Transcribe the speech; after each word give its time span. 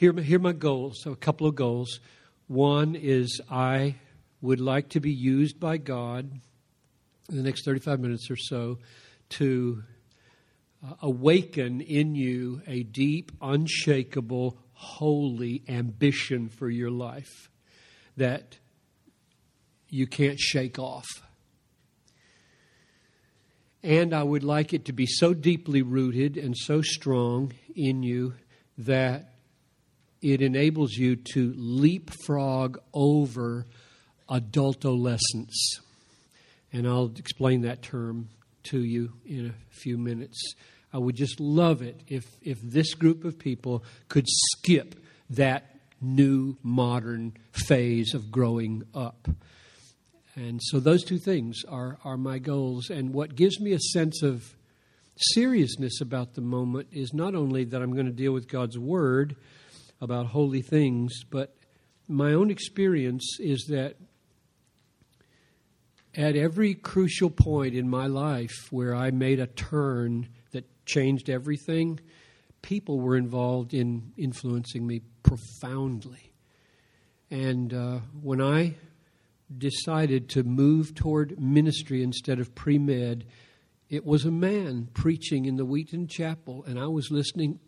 here, 0.00 0.14
here 0.14 0.38
are 0.38 0.40
my 0.40 0.52
goals. 0.52 1.02
So, 1.02 1.12
a 1.12 1.16
couple 1.16 1.46
of 1.46 1.54
goals. 1.54 2.00
One 2.46 2.96
is 2.96 3.38
I 3.50 3.96
would 4.40 4.58
like 4.58 4.88
to 4.90 5.00
be 5.00 5.12
used 5.12 5.60
by 5.60 5.76
God 5.76 6.40
in 7.28 7.36
the 7.36 7.42
next 7.42 7.66
35 7.66 8.00
minutes 8.00 8.30
or 8.30 8.36
so 8.36 8.78
to 9.28 9.82
uh, 10.82 10.94
awaken 11.02 11.82
in 11.82 12.14
you 12.14 12.62
a 12.66 12.82
deep, 12.82 13.30
unshakable, 13.42 14.56
holy 14.72 15.62
ambition 15.68 16.48
for 16.48 16.70
your 16.70 16.90
life 16.90 17.50
that 18.16 18.56
you 19.90 20.06
can't 20.06 20.40
shake 20.40 20.78
off. 20.78 21.08
And 23.82 24.14
I 24.14 24.22
would 24.22 24.44
like 24.44 24.72
it 24.72 24.86
to 24.86 24.94
be 24.94 25.04
so 25.04 25.34
deeply 25.34 25.82
rooted 25.82 26.38
and 26.38 26.56
so 26.56 26.80
strong 26.80 27.52
in 27.76 28.02
you 28.02 28.32
that 28.78 29.29
it 30.22 30.42
enables 30.42 30.92
you 30.92 31.16
to 31.32 31.54
leapfrog 31.56 32.78
over 32.92 33.66
adultolescence. 34.28 35.80
And 36.72 36.86
I'll 36.86 37.12
explain 37.16 37.62
that 37.62 37.82
term 37.82 38.28
to 38.64 38.80
you 38.82 39.12
in 39.24 39.46
a 39.46 39.74
few 39.74 39.98
minutes. 39.98 40.54
I 40.92 40.98
would 40.98 41.16
just 41.16 41.40
love 41.40 41.82
it 41.82 42.00
if, 42.08 42.24
if 42.42 42.60
this 42.62 42.94
group 42.94 43.24
of 43.24 43.38
people 43.38 43.84
could 44.08 44.26
skip 44.28 44.96
that 45.30 45.76
new 46.00 46.56
modern 46.62 47.32
phase 47.52 48.14
of 48.14 48.30
growing 48.30 48.82
up. 48.94 49.28
And 50.34 50.60
so 50.62 50.80
those 50.80 51.04
two 51.04 51.18
things 51.18 51.62
are, 51.68 51.98
are 52.04 52.16
my 52.16 52.38
goals. 52.38 52.90
And 52.90 53.12
what 53.12 53.34
gives 53.34 53.60
me 53.60 53.72
a 53.72 53.78
sense 53.78 54.22
of 54.22 54.54
seriousness 55.34 56.00
about 56.00 56.34
the 56.34 56.40
moment 56.40 56.88
is 56.92 57.12
not 57.12 57.34
only 57.34 57.64
that 57.64 57.82
I'm 57.82 57.92
going 57.92 58.06
to 58.06 58.12
deal 58.12 58.32
with 58.32 58.48
God's 58.48 58.78
Word 58.78 59.36
about 60.00 60.26
holy 60.26 60.62
things, 60.62 61.24
but 61.30 61.56
my 62.08 62.32
own 62.32 62.50
experience 62.50 63.36
is 63.38 63.66
that 63.68 63.96
at 66.14 66.34
every 66.36 66.74
crucial 66.74 67.30
point 67.30 67.74
in 67.74 67.88
my 67.88 68.06
life 68.06 68.68
where 68.70 68.94
I 68.94 69.10
made 69.10 69.38
a 69.38 69.46
turn 69.46 70.28
that 70.52 70.64
changed 70.84 71.30
everything, 71.30 72.00
people 72.62 72.98
were 73.00 73.16
involved 73.16 73.74
in 73.74 74.12
influencing 74.16 74.86
me 74.86 75.02
profoundly. 75.22 76.32
And 77.30 77.72
uh, 77.72 78.00
when 78.20 78.40
I 78.40 78.74
decided 79.56 80.28
to 80.30 80.42
move 80.42 80.94
toward 80.94 81.40
ministry 81.40 82.02
instead 82.02 82.40
of 82.40 82.54
pre 82.54 82.78
med, 82.78 83.24
it 83.88 84.04
was 84.04 84.24
a 84.24 84.30
man 84.30 84.88
preaching 84.94 85.44
in 85.44 85.56
the 85.56 85.64
Wheaton 85.64 86.08
Chapel, 86.08 86.64
and 86.66 86.78
I 86.78 86.86
was 86.86 87.10
listening 87.10 87.60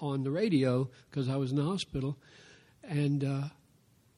on 0.00 0.22
the 0.22 0.30
radio 0.30 0.88
because 1.10 1.28
I 1.28 1.36
was 1.36 1.50
in 1.50 1.56
the 1.56 1.64
hospital, 1.64 2.16
and 2.82 3.24
uh, 3.24 3.48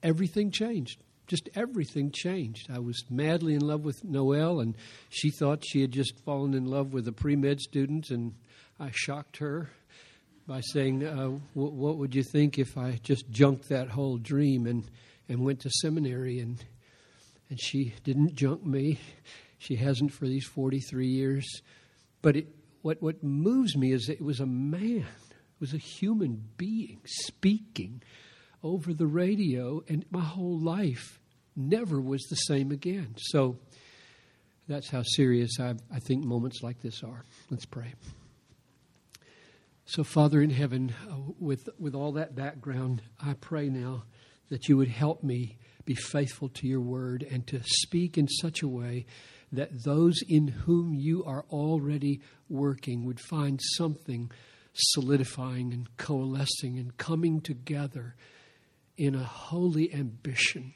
everything 0.02 0.50
changed 0.50 1.00
just 1.26 1.48
everything 1.54 2.10
changed. 2.10 2.70
I 2.70 2.78
was 2.78 3.04
madly 3.10 3.54
in 3.54 3.60
love 3.60 3.84
with 3.84 4.04
Noelle, 4.04 4.60
and 4.60 4.74
she 5.08 5.30
thought 5.30 5.64
she 5.64 5.80
had 5.80 5.90
just 5.90 6.18
fallen 6.24 6.54
in 6.54 6.66
love 6.66 6.92
with 6.92 7.08
a 7.08 7.12
pre 7.12 7.36
med 7.36 7.60
student, 7.60 8.10
and 8.10 8.34
I 8.78 8.90
shocked 8.92 9.38
her 9.38 9.70
by 10.46 10.60
saying, 10.60 11.04
uh, 11.04 11.38
"What 11.54 11.96
would 11.98 12.14
you 12.14 12.22
think 12.22 12.58
if 12.58 12.78
I 12.78 13.00
just 13.02 13.28
junked 13.30 13.68
that 13.68 13.88
whole 13.88 14.18
dream 14.18 14.66
and 14.66 14.88
and 15.28 15.44
went 15.44 15.60
to 15.60 15.70
seminary?" 15.70 16.38
and 16.38 16.64
And 17.48 17.60
she 17.60 17.94
didn't 18.04 18.34
junk 18.34 18.64
me. 18.64 18.98
She 19.58 19.76
hasn't 19.76 20.12
for 20.12 20.26
these 20.26 20.46
forty 20.46 20.80
three 20.80 21.08
years. 21.08 21.62
But 22.22 22.36
it, 22.36 22.48
what 22.82 23.02
what 23.02 23.22
moves 23.22 23.76
me 23.76 23.92
is 23.92 24.08
it 24.08 24.22
was 24.22 24.40
a 24.40 24.46
man, 24.46 25.06
it 25.56 25.60
was 25.60 25.72
a 25.72 25.78
human 25.78 26.44
being 26.58 27.00
speaking 27.06 28.02
over 28.62 28.92
the 28.92 29.06
radio, 29.06 29.82
and 29.88 30.04
my 30.10 30.20
whole 30.20 30.58
life 30.58 31.18
never 31.56 31.98
was 31.98 32.22
the 32.24 32.36
same 32.36 32.70
again. 32.70 33.14
So 33.16 33.56
that's 34.68 34.90
how 34.90 35.02
serious 35.02 35.58
I, 35.58 35.74
I 35.90 36.00
think 36.00 36.24
moments 36.24 36.62
like 36.62 36.82
this 36.82 37.02
are. 37.02 37.24
Let's 37.50 37.64
pray. 37.64 37.94
So, 39.86 40.04
Father 40.04 40.42
in 40.42 40.50
heaven, 40.50 40.92
uh, 41.08 41.14
with, 41.38 41.68
with 41.78 41.94
all 41.94 42.12
that 42.12 42.34
background, 42.34 43.02
I 43.18 43.34
pray 43.34 43.68
now 43.68 44.02
that 44.50 44.68
you 44.68 44.76
would 44.76 44.88
help 44.88 45.22
me 45.22 45.56
be 45.84 45.94
faithful 45.94 46.48
to 46.50 46.66
your 46.66 46.80
word 46.80 47.24
and 47.30 47.46
to 47.46 47.60
speak 47.64 48.18
in 48.18 48.28
such 48.28 48.62
a 48.62 48.68
way 48.68 49.06
that 49.52 49.84
those 49.84 50.20
in 50.28 50.48
whom 50.48 50.92
you 50.92 51.24
are 51.24 51.44
already 51.50 52.20
working 52.48 53.04
would 53.04 53.20
find 53.20 53.60
something 53.62 54.30
solidifying 54.76 55.72
and 55.72 55.96
coalescing 55.96 56.78
and 56.78 56.96
coming 56.96 57.40
together 57.40 58.14
in 58.96 59.14
a 59.14 59.24
holy 59.24 59.92
ambition 59.92 60.74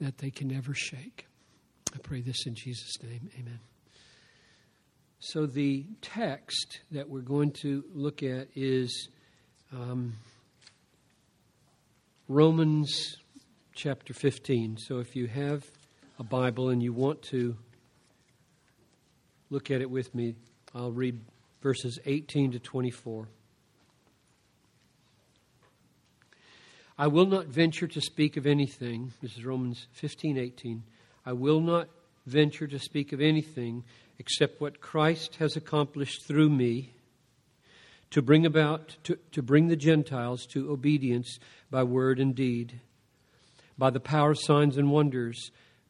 that 0.00 0.18
they 0.18 0.30
can 0.30 0.48
never 0.48 0.74
shake. 0.74 1.26
I 1.94 1.98
pray 1.98 2.20
this 2.20 2.46
in 2.46 2.54
Jesus' 2.54 3.02
name. 3.02 3.30
Amen. 3.38 3.60
So, 5.20 5.46
the 5.46 5.86
text 6.02 6.80
that 6.90 7.08
we're 7.08 7.20
going 7.20 7.52
to 7.62 7.84
look 7.94 8.22
at 8.22 8.48
is 8.54 9.08
um, 9.72 10.14
Romans 12.28 13.16
chapter 13.74 14.12
15. 14.12 14.76
So, 14.78 14.98
if 14.98 15.16
you 15.16 15.26
have 15.28 15.64
a 16.18 16.24
Bible 16.24 16.68
and 16.68 16.82
you 16.82 16.92
want 16.92 17.22
to 17.30 17.56
look 19.48 19.70
at 19.70 19.80
it 19.80 19.88
with 19.88 20.14
me, 20.14 20.34
I'll 20.74 20.92
read 20.92 21.20
verses 21.64 21.98
18 22.04 22.52
to 22.52 22.58
24. 22.58 23.26
I 26.98 27.06
will 27.06 27.24
not 27.24 27.46
venture 27.46 27.88
to 27.88 28.00
speak 28.02 28.36
of 28.36 28.46
anything. 28.46 29.14
This 29.22 29.38
is 29.38 29.46
Romans 29.46 29.86
15 29.92 30.36
18. 30.36 30.82
I 31.24 31.32
will 31.32 31.60
not 31.60 31.88
venture 32.26 32.66
to 32.66 32.78
speak 32.78 33.14
of 33.14 33.22
anything 33.22 33.82
except 34.18 34.60
what 34.60 34.82
Christ 34.82 35.36
has 35.36 35.56
accomplished 35.56 36.28
through 36.28 36.50
me 36.50 36.92
to 38.10 38.20
bring 38.20 38.44
about 38.44 38.98
to, 39.04 39.18
to 39.32 39.42
bring 39.42 39.68
the 39.68 39.74
Gentiles 39.74 40.44
to 40.48 40.70
obedience 40.70 41.38
by 41.70 41.82
word 41.82 42.20
and 42.20 42.34
deed, 42.34 42.78
by 43.78 43.88
the 43.88 44.00
power 44.00 44.32
of 44.32 44.38
signs 44.38 44.76
and 44.76 44.90
wonders, 44.90 45.50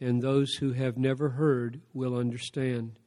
and 0.00 0.22
those 0.22 0.54
who 0.54 0.72
have 0.72 0.96
never 0.96 1.30
heard 1.30 1.80
will 1.92 2.16
understand. 2.16 2.98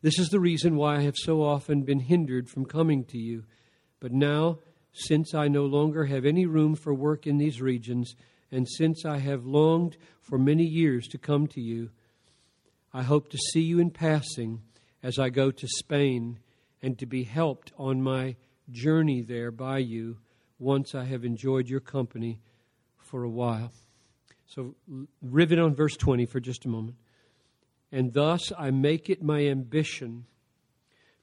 This 0.00 0.18
is 0.18 0.30
the 0.30 0.40
reason 0.40 0.76
why 0.76 0.96
I 0.96 1.02
have 1.02 1.16
so 1.16 1.42
often 1.42 1.82
been 1.82 2.00
hindered 2.00 2.48
from 2.48 2.64
coming 2.64 3.04
to 3.04 3.18
you. 3.18 3.44
But 4.00 4.12
now, 4.12 4.58
since 4.92 5.34
I 5.34 5.48
no 5.48 5.64
longer 5.64 6.06
have 6.06 6.24
any 6.24 6.46
room 6.46 6.74
for 6.74 6.92
work 6.92 7.26
in 7.26 7.38
these 7.38 7.60
regions, 7.60 8.16
and 8.50 8.66
since 8.68 9.04
I 9.04 9.18
have 9.18 9.46
longed 9.46 9.96
for 10.20 10.38
many 10.38 10.64
years 10.64 11.06
to 11.08 11.18
come 11.18 11.46
to 11.48 11.60
you, 11.60 11.90
I 12.92 13.02
hope 13.02 13.30
to 13.30 13.38
see 13.38 13.62
you 13.62 13.78
in 13.78 13.90
passing 13.90 14.62
as 15.02 15.18
I 15.18 15.30
go 15.30 15.50
to 15.50 15.68
Spain 15.68 16.40
and 16.82 16.98
to 16.98 17.06
be 17.06 17.24
helped 17.24 17.72
on 17.78 18.02
my 18.02 18.36
journey 18.70 19.22
there 19.22 19.50
by 19.50 19.78
you 19.78 20.18
once 20.58 20.94
I 20.94 21.04
have 21.04 21.24
enjoyed 21.24 21.68
your 21.68 21.80
company 21.80 22.40
for 22.98 23.22
a 23.22 23.30
while. 23.30 23.72
So, 24.54 24.74
rivet 25.22 25.58
on 25.58 25.74
verse 25.74 25.96
20 25.96 26.26
for 26.26 26.38
just 26.38 26.66
a 26.66 26.68
moment. 26.68 26.98
And 27.90 28.12
thus 28.12 28.52
I 28.58 28.70
make 28.70 29.08
it 29.08 29.22
my 29.22 29.46
ambition 29.46 30.26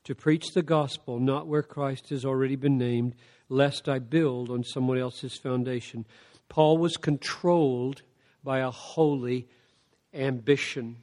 to 0.05 0.15
preach 0.15 0.47
the 0.55 0.63
gospel 0.63 1.19
not 1.19 1.45
where 1.45 1.61
Christ 1.61 2.09
has 2.09 2.25
already 2.25 2.55
been 2.55 2.79
named 2.79 3.13
lest 3.47 3.87
I 3.87 3.99
build 3.99 4.49
on 4.49 4.63
someone 4.63 4.97
else's 4.97 5.37
foundation. 5.37 6.07
Paul 6.47 6.79
was 6.79 6.97
controlled 6.97 8.01
by 8.43 8.59
a 8.59 8.71
holy 8.71 9.47
ambition. 10.11 10.97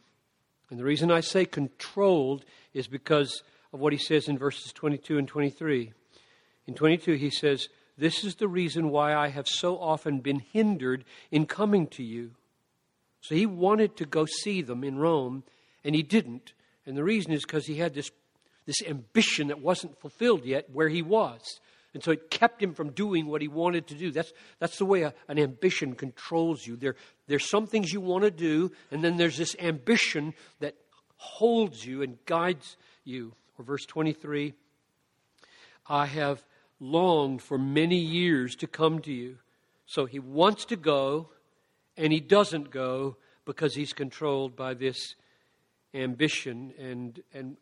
And 0.69 0.81
the 0.81 0.85
reason 0.85 1.13
I 1.13 1.21
say 1.21 1.45
controlled 1.45 2.45
is 2.75 2.89
because 2.89 3.45
of 3.73 3.79
what 3.79 3.93
he 3.93 4.01
says 4.01 4.27
in 4.27 4.37
verses 4.37 4.73
22 4.73 5.19
and 5.19 5.29
23. 5.29 5.93
In 6.67 6.75
22, 6.75 7.13
he 7.13 7.31
says, 7.31 7.69
This 7.99 8.25
is 8.25 8.37
the 8.37 8.49
reason 8.49 8.91
why 8.91 9.15
I 9.15 9.29
have 9.29 9.49
so 9.49 9.79
often 9.79 10.21
been 10.21 10.41
hindered 10.41 11.05
in 11.31 11.47
coming 11.47 11.87
to 11.89 12.03
you. 12.03 12.33
So 13.21 13.35
he 13.35 13.47
wanted 13.47 13.97
to 13.97 14.05
go 14.05 14.27
see 14.27 14.63
them 14.63 14.85
in 14.85 14.99
Rome, 14.99 15.45
and 15.83 15.95
he 15.95 16.03
didn't. 16.03 16.53
And 16.85 16.97
the 16.97 17.05
reason 17.05 17.33
is 17.33 17.43
because 17.43 17.67
he 17.67 17.77
had 17.77 17.95
this, 17.95 18.11
this 18.67 18.83
ambition 18.87 19.49
that 19.49 19.61
wasn't 19.61 19.99
fulfilled 19.99 20.45
yet 20.45 20.71
where 20.71 20.89
he 20.89 21.03
was. 21.03 21.41
And 21.95 22.05
so 22.05 22.11
it 22.11 22.31
kept 22.31 22.63
him 22.63 22.75
from 22.75 22.91
doing 22.91 23.27
what 23.27 23.41
he 23.41 23.49
wanted 23.49 23.87
to 23.87 23.95
do. 23.95 24.11
That's, 24.11 24.33
that's 24.59 24.77
the 24.77 24.85
way 24.85 25.03
a, 25.03 25.15
an 25.29 25.39
ambition 25.39 25.95
controls 25.95 26.67
you. 26.67 26.77
There, 26.77 26.95
there's 27.27 27.49
some 27.49 27.67
things 27.67 27.91
you 27.91 28.03
want 28.03 28.25
to 28.25 28.31
do, 28.31 28.71
and 28.91 29.03
then 29.03 29.17
there's 29.17 29.39
this 29.39 29.57
ambition 29.59 30.35
that 30.61 30.75
holds 31.17 31.85
you 31.87 32.03
and 32.03 32.19
guides 32.27 32.77
you. 33.05 33.33
Or 33.59 33.65
verse 33.65 33.87
23 33.87 34.53
I 35.89 36.07
have 36.07 36.45
longed 36.81 37.43
for 37.43 37.59
many 37.59 37.99
years 37.99 38.55
to 38.57 38.67
come 38.67 39.01
to 39.01 39.13
you. 39.13 39.39
So 39.87 40.07
he 40.07 40.19
wants 40.19 40.65
to 40.67 40.77
go, 40.77 41.31
and 41.97 42.13
he 42.13 42.21
doesn't 42.21 42.71
go 42.71 43.17
because 43.45 43.75
he's 43.75 43.93
controlled 43.93 44.57
by 44.57 44.75
this 44.75 45.15
ambition. 45.95 46.73
And, 46.79 47.21
and 47.33 47.57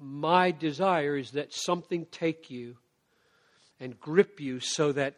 my 0.00 0.50
desire 0.50 1.16
is 1.16 1.30
that 1.32 1.52
something 1.52 2.06
take 2.10 2.50
you 2.50 2.76
and 3.80 3.98
grip 3.98 4.40
you 4.40 4.60
so 4.60 4.92
that 4.92 5.14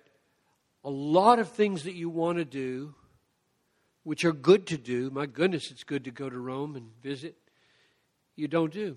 a 0.84 0.90
lot 0.90 1.38
of 1.38 1.50
things 1.50 1.84
that 1.84 1.94
you 1.94 2.10
want 2.10 2.38
to 2.38 2.44
do, 2.44 2.94
which 4.04 4.24
are 4.24 4.32
good 4.32 4.66
to 4.66 4.76
do, 4.76 5.10
my 5.10 5.26
goodness, 5.26 5.70
it's 5.70 5.84
good 5.84 6.04
to 6.04 6.10
go 6.10 6.28
to 6.28 6.38
Rome 6.38 6.76
and 6.76 6.90
visit, 7.02 7.36
you 8.36 8.48
don't 8.48 8.72
do 8.72 8.96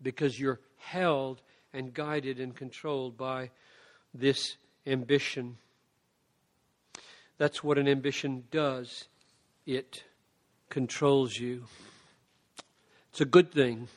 because 0.00 0.38
you're 0.38 0.60
held 0.76 1.42
and 1.72 1.94
guided 1.94 2.40
and 2.40 2.54
controlled 2.54 3.16
by 3.16 3.50
this 4.14 4.56
ambition. 4.86 5.56
That's 7.38 7.64
what 7.64 7.78
an 7.78 7.88
ambition 7.88 8.44
does 8.50 9.06
it 9.66 10.04
controls 10.68 11.38
you. 11.38 11.64
It's 13.10 13.20
a 13.20 13.26
good 13.26 13.52
thing 13.52 13.88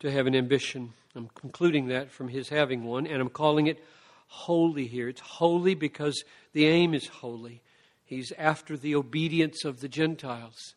to 0.00 0.10
have 0.10 0.26
an 0.26 0.34
ambition. 0.34 0.92
I'm 1.14 1.28
concluding 1.34 1.88
that 1.88 2.10
from 2.10 2.28
his 2.28 2.48
having 2.48 2.84
one, 2.84 3.06
and 3.06 3.20
I'm 3.20 3.30
calling 3.30 3.66
it 3.66 3.82
holy 4.28 4.86
here. 4.86 5.08
It's 5.08 5.20
holy 5.20 5.74
because 5.74 6.24
the 6.52 6.66
aim 6.66 6.94
is 6.94 7.06
holy. 7.06 7.62
He's 8.04 8.32
after 8.38 8.76
the 8.76 8.94
obedience 8.94 9.64
of 9.64 9.80
the 9.80 9.88
Gentiles. 9.88 10.74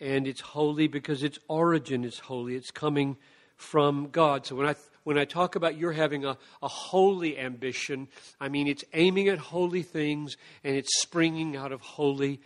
And 0.00 0.28
it's 0.28 0.40
holy 0.40 0.86
because 0.86 1.22
its 1.22 1.38
origin 1.48 2.04
is 2.04 2.20
holy. 2.20 2.54
It's 2.54 2.70
coming 2.70 3.16
from 3.56 4.10
God. 4.10 4.46
So 4.46 4.54
when 4.54 4.68
I 4.68 4.76
when 5.08 5.16
I 5.16 5.24
talk 5.24 5.54
about 5.54 5.78
you're 5.78 5.92
having 5.92 6.26
a, 6.26 6.36
a 6.62 6.68
holy 6.68 7.38
ambition, 7.38 8.08
I 8.38 8.50
mean 8.50 8.66
it's 8.66 8.84
aiming 8.92 9.28
at 9.28 9.38
holy 9.38 9.82
things 9.82 10.36
and 10.62 10.76
it's 10.76 11.00
springing 11.00 11.56
out 11.56 11.72
of 11.72 11.80
holy 11.80 12.42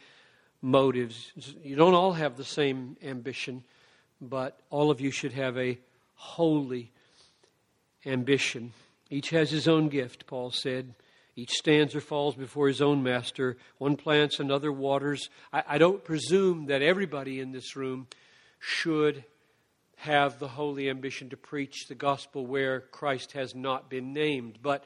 motives. 0.62 1.32
You 1.64 1.74
don't 1.74 1.94
all 1.94 2.12
have 2.12 2.36
the 2.36 2.44
same 2.44 2.96
ambition, 3.02 3.64
but 4.20 4.60
all 4.70 4.92
of 4.92 5.00
you 5.00 5.10
should 5.10 5.32
have 5.32 5.58
a 5.58 5.76
holy 6.14 6.92
ambition. 8.06 8.72
Each 9.10 9.30
has 9.30 9.50
his 9.50 9.66
own 9.66 9.88
gift, 9.88 10.28
Paul 10.28 10.52
said. 10.52 10.94
Each 11.34 11.50
stands 11.50 11.96
or 11.96 12.00
falls 12.00 12.36
before 12.36 12.68
his 12.68 12.80
own 12.80 13.02
master. 13.02 13.56
One 13.78 13.96
plants, 13.96 14.38
another 14.38 14.70
waters. 14.70 15.30
I, 15.52 15.64
I 15.66 15.78
don't 15.78 16.04
presume 16.04 16.66
that 16.66 16.80
everybody 16.80 17.40
in 17.40 17.50
this 17.50 17.74
room 17.74 18.06
should 18.60 19.24
have 20.02 20.40
the 20.40 20.48
holy 20.48 20.90
ambition 20.90 21.28
to 21.28 21.36
preach 21.36 21.86
the 21.86 21.94
gospel 21.94 22.44
where 22.44 22.80
Christ 22.80 23.32
has 23.32 23.54
not 23.54 23.88
been 23.88 24.12
named. 24.12 24.58
But 24.60 24.82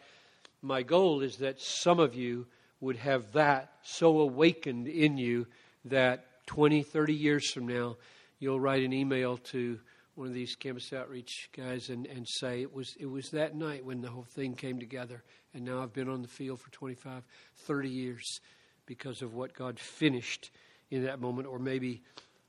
my 0.60 0.82
goal 0.82 1.22
is 1.22 1.38
that 1.38 1.58
some 1.58 2.00
of 2.00 2.14
you 2.14 2.46
would 2.80 2.96
have 2.96 3.32
that 3.32 3.72
so 3.82 4.20
awakened 4.20 4.86
in 4.86 5.16
you 5.16 5.46
that 5.86 6.26
20, 6.48 6.82
30 6.82 7.14
years 7.14 7.50
from 7.50 7.66
now, 7.66 7.96
you'll 8.40 8.60
write 8.60 8.82
an 8.82 8.92
email 8.92 9.38
to 9.38 9.80
one 10.16 10.28
of 10.28 10.34
these 10.34 10.54
campus 10.54 10.92
outreach 10.92 11.48
guys 11.56 11.88
and, 11.88 12.04
and 12.04 12.28
say, 12.28 12.60
it 12.60 12.74
was, 12.74 12.94
it 13.00 13.06
was 13.06 13.30
that 13.30 13.54
night 13.54 13.86
when 13.86 14.02
the 14.02 14.10
whole 14.10 14.26
thing 14.34 14.54
came 14.54 14.78
together. 14.78 15.22
And 15.54 15.64
now 15.64 15.82
I've 15.82 15.94
been 15.94 16.10
on 16.10 16.20
the 16.20 16.28
field 16.28 16.60
for 16.60 16.70
25, 16.72 17.22
30 17.56 17.88
years 17.88 18.40
because 18.84 19.22
of 19.22 19.32
what 19.32 19.54
God 19.54 19.78
finished 19.78 20.50
in 20.90 21.04
that 21.04 21.22
moment 21.22 21.48
or 21.48 21.58
maybe 21.58 22.02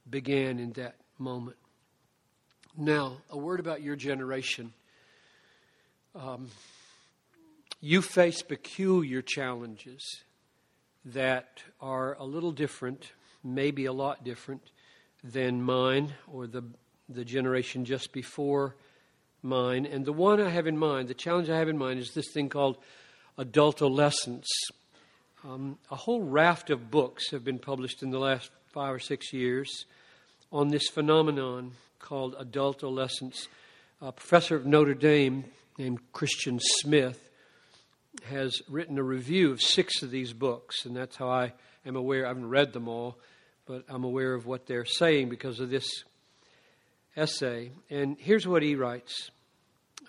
began 0.09 0.59
in 0.59 0.73
that 0.73 0.97
moment. 1.17 1.55
Now, 2.79 3.17
a 3.31 3.37
word 3.39 3.59
about 3.59 3.81
your 3.81 3.95
generation. 3.95 4.71
Um, 6.13 6.51
you 7.81 8.03
face 8.03 8.43
peculiar 8.43 9.23
challenges 9.23 10.21
that 11.03 11.63
are 11.81 12.15
a 12.19 12.23
little 12.23 12.51
different, 12.51 13.13
maybe 13.43 13.85
a 13.85 13.91
lot 13.91 14.23
different 14.23 14.61
than 15.23 15.63
mine 15.63 16.13
or 16.31 16.45
the, 16.45 16.63
the 17.09 17.25
generation 17.25 17.83
just 17.83 18.13
before 18.13 18.75
mine. 19.41 19.87
And 19.87 20.05
the 20.05 20.13
one 20.13 20.39
I 20.39 20.49
have 20.49 20.67
in 20.67 20.77
mind, 20.77 21.07
the 21.07 21.15
challenge 21.15 21.49
I 21.49 21.57
have 21.57 21.69
in 21.69 21.79
mind, 21.79 21.99
is 21.99 22.11
this 22.13 22.31
thing 22.31 22.47
called 22.47 22.77
adultolescence. 23.39 24.45
Um, 25.43 25.79
a 25.89 25.95
whole 25.95 26.21
raft 26.21 26.69
of 26.69 26.91
books 26.91 27.31
have 27.31 27.43
been 27.43 27.57
published 27.57 28.03
in 28.03 28.11
the 28.11 28.19
last 28.19 28.51
five 28.67 28.93
or 28.93 28.99
six 28.99 29.33
years 29.33 29.85
on 30.51 30.67
this 30.67 30.87
phenomenon 30.89 31.71
called 31.99 32.35
Adultolescence. 32.37 33.47
A 34.01 34.11
professor 34.11 34.55
of 34.55 34.65
Notre 34.65 34.93
Dame 34.93 35.45
named 35.77 35.99
Christian 36.11 36.59
Smith 36.61 37.29
has 38.25 38.61
written 38.67 38.97
a 38.97 39.03
review 39.03 39.51
of 39.51 39.61
six 39.61 40.01
of 40.01 40.11
these 40.11 40.33
books, 40.33 40.85
and 40.85 40.95
that's 40.95 41.15
how 41.15 41.29
I 41.29 41.53
am 41.85 41.95
aware. 41.95 42.25
I 42.25 42.29
haven't 42.29 42.49
read 42.49 42.73
them 42.73 42.87
all, 42.87 43.17
but 43.65 43.83
I'm 43.89 44.03
aware 44.03 44.33
of 44.33 44.45
what 44.45 44.65
they're 44.65 44.85
saying 44.85 45.29
because 45.29 45.59
of 45.59 45.69
this 45.69 45.87
essay. 47.15 47.71
And 47.89 48.17
here's 48.19 48.47
what 48.47 48.63
he 48.63 48.75
writes 48.75 49.31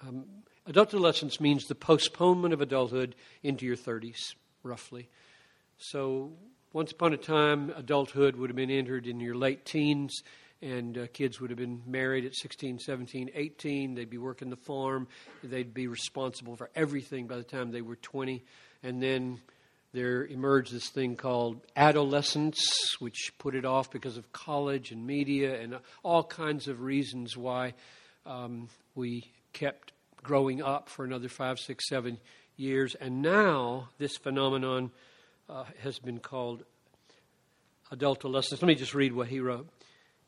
um, 0.06 0.25
Adultolescence 0.67 1.40
means 1.40 1.64
the 1.64 1.75
postponement 1.75 2.52
of 2.52 2.61
adulthood 2.61 3.14
into 3.43 3.64
your 3.64 3.76
30s, 3.76 4.35
roughly. 4.62 5.08
So, 5.79 6.32
once 6.75 6.93
upon 6.93 7.14
a 7.14 7.17
time, 7.17 7.73
adulthood 7.75 8.37
would 8.37 8.50
have 8.50 8.56
been 8.56 8.70
entered 8.70 9.06
in 9.06 9.19
your 9.19 9.35
late 9.35 9.64
teens 9.64 10.23
and 10.60 10.99
uh, 10.99 11.06
kids 11.12 11.40
would 11.40 11.50
have 11.50 11.58
been 11.58 11.82
married 11.87 12.25
at 12.25 12.34
16, 12.34 12.81
17, 12.81 13.31
18. 13.34 13.94
They'd 13.94 14.10
be 14.10 14.19
working 14.19 14.50
the 14.50 14.56
farm. 14.56 15.06
They'd 15.43 15.72
be 15.72 15.87
responsible 15.87 16.56
for 16.56 16.70
everything 16.75 17.26
by 17.26 17.37
the 17.37 17.44
time 17.44 17.70
they 17.70 17.82
were 17.82 17.96
20. 17.96 18.44
And 18.82 19.00
then 19.00 19.40
there 19.93 20.26
emerged 20.26 20.72
this 20.72 20.88
thing 20.88 21.16
called 21.16 21.60
adolescence, 21.76 22.58
which 22.99 23.32
put 23.38 23.55
it 23.55 23.64
off 23.64 23.90
because 23.90 24.16
of 24.16 24.32
college 24.32 24.90
and 24.90 25.06
media 25.06 25.60
and 25.60 25.78
all 26.02 26.25
kinds 26.25 26.66
of 26.66 26.81
reasons 26.81 27.37
why 27.37 27.75
um, 28.26 28.69
we 28.94 29.31
kept 29.52 29.93
growing 30.22 30.61
up 30.61 30.88
for 30.88 31.04
another 31.04 31.28
five, 31.28 31.58
six, 31.61 31.88
seven 31.88 32.19
years. 32.56 32.96
And 32.96 33.22
now 33.22 33.90
this 33.99 34.16
phenomenon 34.16 34.90
uh, 35.49 35.64
has 35.83 36.00
been 36.00 36.18
called 36.18 36.64
adultolescence. 37.92 38.61
Let 38.61 38.66
me 38.66 38.75
just 38.75 38.94
read 38.94 39.14
what 39.14 39.28
he 39.28 39.38
wrote 39.40 39.68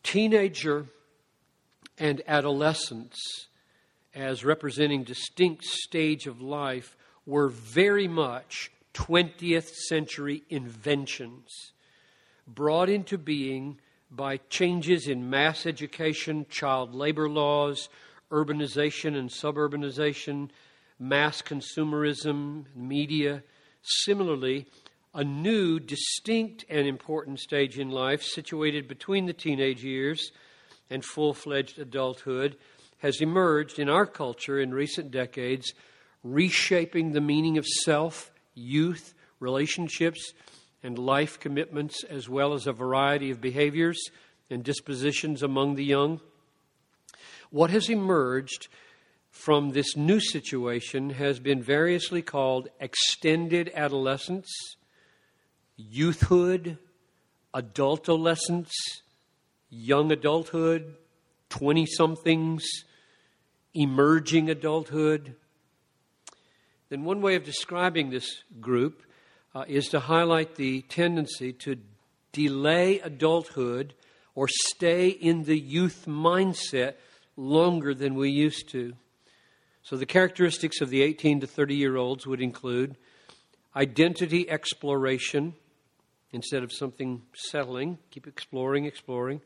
teenager 0.02 0.86
and 1.98 2.22
adolescence 2.26 3.18
as 4.14 4.44
representing 4.44 5.04
distinct 5.04 5.64
stage 5.64 6.26
of 6.26 6.40
life 6.40 6.96
were 7.26 7.48
very 7.48 8.08
much 8.08 8.70
20th 8.94 9.68
century 9.88 10.42
inventions 10.48 11.72
brought 12.46 12.88
into 12.88 13.16
being 13.16 13.78
by 14.10 14.38
changes 14.48 15.06
in 15.06 15.30
mass 15.30 15.66
education, 15.66 16.44
child 16.48 16.94
labor 16.94 17.28
laws, 17.28 17.88
urbanization 18.30 19.16
and 19.16 19.30
suburbanization, 19.30 20.50
mass 20.98 21.42
consumerism, 21.42 22.64
media. 22.74 23.42
Similarly, 23.82 24.66
a 25.12 25.24
new, 25.24 25.80
distinct, 25.80 26.64
and 26.68 26.86
important 26.86 27.40
stage 27.40 27.78
in 27.78 27.90
life, 27.90 28.22
situated 28.22 28.86
between 28.86 29.26
the 29.26 29.32
teenage 29.32 29.82
years 29.82 30.30
and 30.88 31.04
full 31.04 31.34
fledged 31.34 31.78
adulthood, 31.78 32.56
has 32.98 33.20
emerged 33.20 33.78
in 33.78 33.88
our 33.88 34.06
culture 34.06 34.60
in 34.60 34.72
recent 34.72 35.10
decades, 35.10 35.72
reshaping 36.22 37.12
the 37.12 37.20
meaning 37.20 37.58
of 37.58 37.66
self, 37.66 38.30
youth, 38.54 39.14
relationships, 39.40 40.32
and 40.82 40.98
life 40.98 41.40
commitments, 41.40 42.04
as 42.04 42.28
well 42.28 42.52
as 42.52 42.66
a 42.66 42.72
variety 42.72 43.30
of 43.30 43.40
behaviors 43.40 43.98
and 44.48 44.62
dispositions 44.62 45.42
among 45.42 45.74
the 45.74 45.84
young. 45.84 46.20
What 47.50 47.70
has 47.70 47.88
emerged 47.88 48.68
from 49.30 49.70
this 49.70 49.96
new 49.96 50.20
situation 50.20 51.10
has 51.10 51.40
been 51.40 51.62
variously 51.62 52.22
called 52.22 52.68
extended 52.80 53.70
adolescence 53.74 54.76
youthhood, 55.88 56.78
adultolescence, 57.54 58.72
young 59.68 60.12
adulthood, 60.12 60.96
20 61.50 61.86
somethings, 61.86 62.64
emerging 63.74 64.50
adulthood. 64.50 65.34
Then, 66.88 67.04
one 67.04 67.20
way 67.20 67.36
of 67.36 67.44
describing 67.44 68.10
this 68.10 68.42
group 68.60 69.02
uh, 69.54 69.64
is 69.68 69.88
to 69.88 70.00
highlight 70.00 70.56
the 70.56 70.82
tendency 70.82 71.52
to 71.52 71.76
delay 72.32 73.00
adulthood 73.00 73.94
or 74.34 74.48
stay 74.48 75.08
in 75.08 75.44
the 75.44 75.58
youth 75.58 76.04
mindset 76.06 76.94
longer 77.36 77.94
than 77.94 78.14
we 78.14 78.30
used 78.30 78.68
to. 78.70 78.94
So 79.82 79.96
the 79.96 80.06
characteristics 80.06 80.80
of 80.80 80.90
the 80.90 81.02
18 81.02 81.40
to 81.40 81.46
30 81.46 81.74
year 81.74 81.96
olds 81.96 82.26
would 82.26 82.40
include 82.40 82.96
identity 83.74 84.48
exploration 84.48 85.54
instead 86.32 86.62
of 86.62 86.72
something 86.72 87.22
settling, 87.34 87.98
keep 88.10 88.26
exploring, 88.26 88.84
exploring, 88.84 89.40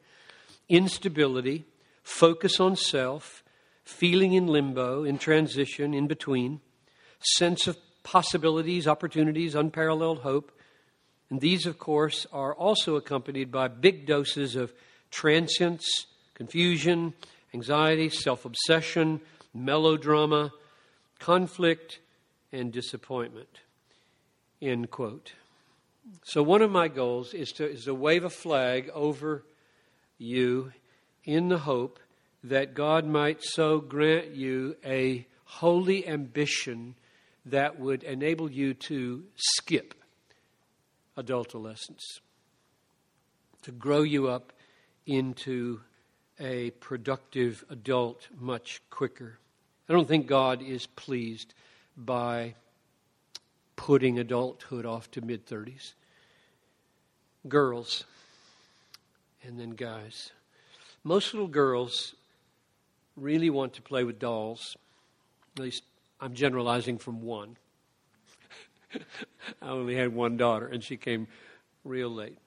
instability, 0.69 1.65
focus 2.03 2.61
on 2.61 2.77
self, 2.77 3.43
feeling 3.85 4.33
in 4.33 4.47
limbo, 4.47 5.05
in 5.05 5.19
transition, 5.19 5.95
in 5.95 6.07
between, 6.07 6.61
sense 7.21 7.67
of 7.67 7.77
possibilities, 8.03 8.87
opportunities, 8.87 9.55
unparalleled 9.55 10.21
hope. 10.21 10.53
And 11.31 11.41
these, 11.41 11.67
of 11.67 11.79
course, 11.79 12.27
are 12.33 12.55
also 12.55 12.97
accompanied 12.97 13.51
by 13.51 13.69
big 13.69 14.07
doses 14.07 14.57
of 14.57 14.73
transience, 15.11 16.07
confusion, 16.35 17.15
anxiety, 17.55 18.09
self 18.11 18.45
obsession, 18.45 19.21
melodrama, 19.55 20.53
conflict, 21.19 22.01
and 22.53 22.73
disappointment. 22.73 23.61
End 24.61 24.91
quote. 24.91 25.33
So, 26.23 26.43
one 26.43 26.63
of 26.63 26.71
my 26.71 26.89
goals 26.89 27.35
is 27.35 27.53
to, 27.53 27.71
is 27.71 27.85
to 27.85 27.95
wave 27.95 28.25
a 28.25 28.31
flag 28.31 28.91
over 28.95 29.45
you 30.19 30.73
in 31.25 31.49
the 31.49 31.59
hope 31.59 31.99
that 32.43 32.75
God 32.75 33.07
might 33.07 33.43
so 33.43 33.81
grant 33.81 34.35
you 34.35 34.77
a 34.85 35.27
holy 35.45 36.07
ambition 36.07 36.95
that 37.47 37.79
would 37.79 38.03
enable 38.03 38.51
you 38.51 38.75
to 38.75 39.25
skip 39.35 39.95
adultolescence, 41.17 42.21
to 43.63 43.73
grow 43.73 44.03
you 44.03 44.29
up 44.29 44.53
into 45.07 45.81
a 46.41 46.71
productive 46.73 47.65
adult 47.71 48.29
much 48.39 48.83
quicker. 48.91 49.39
I 49.89 49.93
don't 49.93 50.09
think 50.09 50.27
God 50.27 50.63
is 50.63 50.87
pleased 50.87 51.55
by 51.97 52.55
putting 53.77 54.19
adulthood 54.19 54.87
off 54.87 55.11
to 55.13 55.21
mid 55.21 55.47
30s. 55.47 55.95
Girls, 57.49 58.05
and 59.43 59.59
then 59.59 59.71
guys. 59.71 60.33
Most 61.03 61.35
little 61.35 61.49
girls 61.49 62.15
really 63.17 63.51
want 63.51 63.75
to 63.75 63.83
play 63.83 64.05
with 64.05 64.19
dolls. 64.19 64.77
At 65.57 65.63
least 65.63 65.83
I'm 66.21 66.35
generalizing 66.35 66.99
from 66.99 67.21
one. 67.21 67.57
I 69.63 69.69
only 69.69 69.95
had 69.95 70.15
one 70.15 70.37
daughter, 70.37 70.67
and 70.67 70.83
she 70.83 70.97
came 70.97 71.27
real 71.85 72.09
late. 72.09 72.39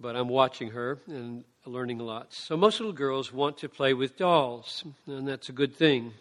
But 0.00 0.16
I'm 0.16 0.28
watching 0.28 0.70
her 0.70 0.98
and 1.06 1.44
learning 1.66 2.00
a 2.00 2.04
lot. 2.04 2.32
So, 2.32 2.56
most 2.56 2.80
little 2.80 2.92
girls 2.92 3.32
want 3.32 3.58
to 3.58 3.68
play 3.68 3.92
with 3.92 4.16
dolls, 4.16 4.84
and 5.06 5.28
that's 5.28 5.48
a 5.48 5.52
good 5.52 5.74
thing. 5.74 6.14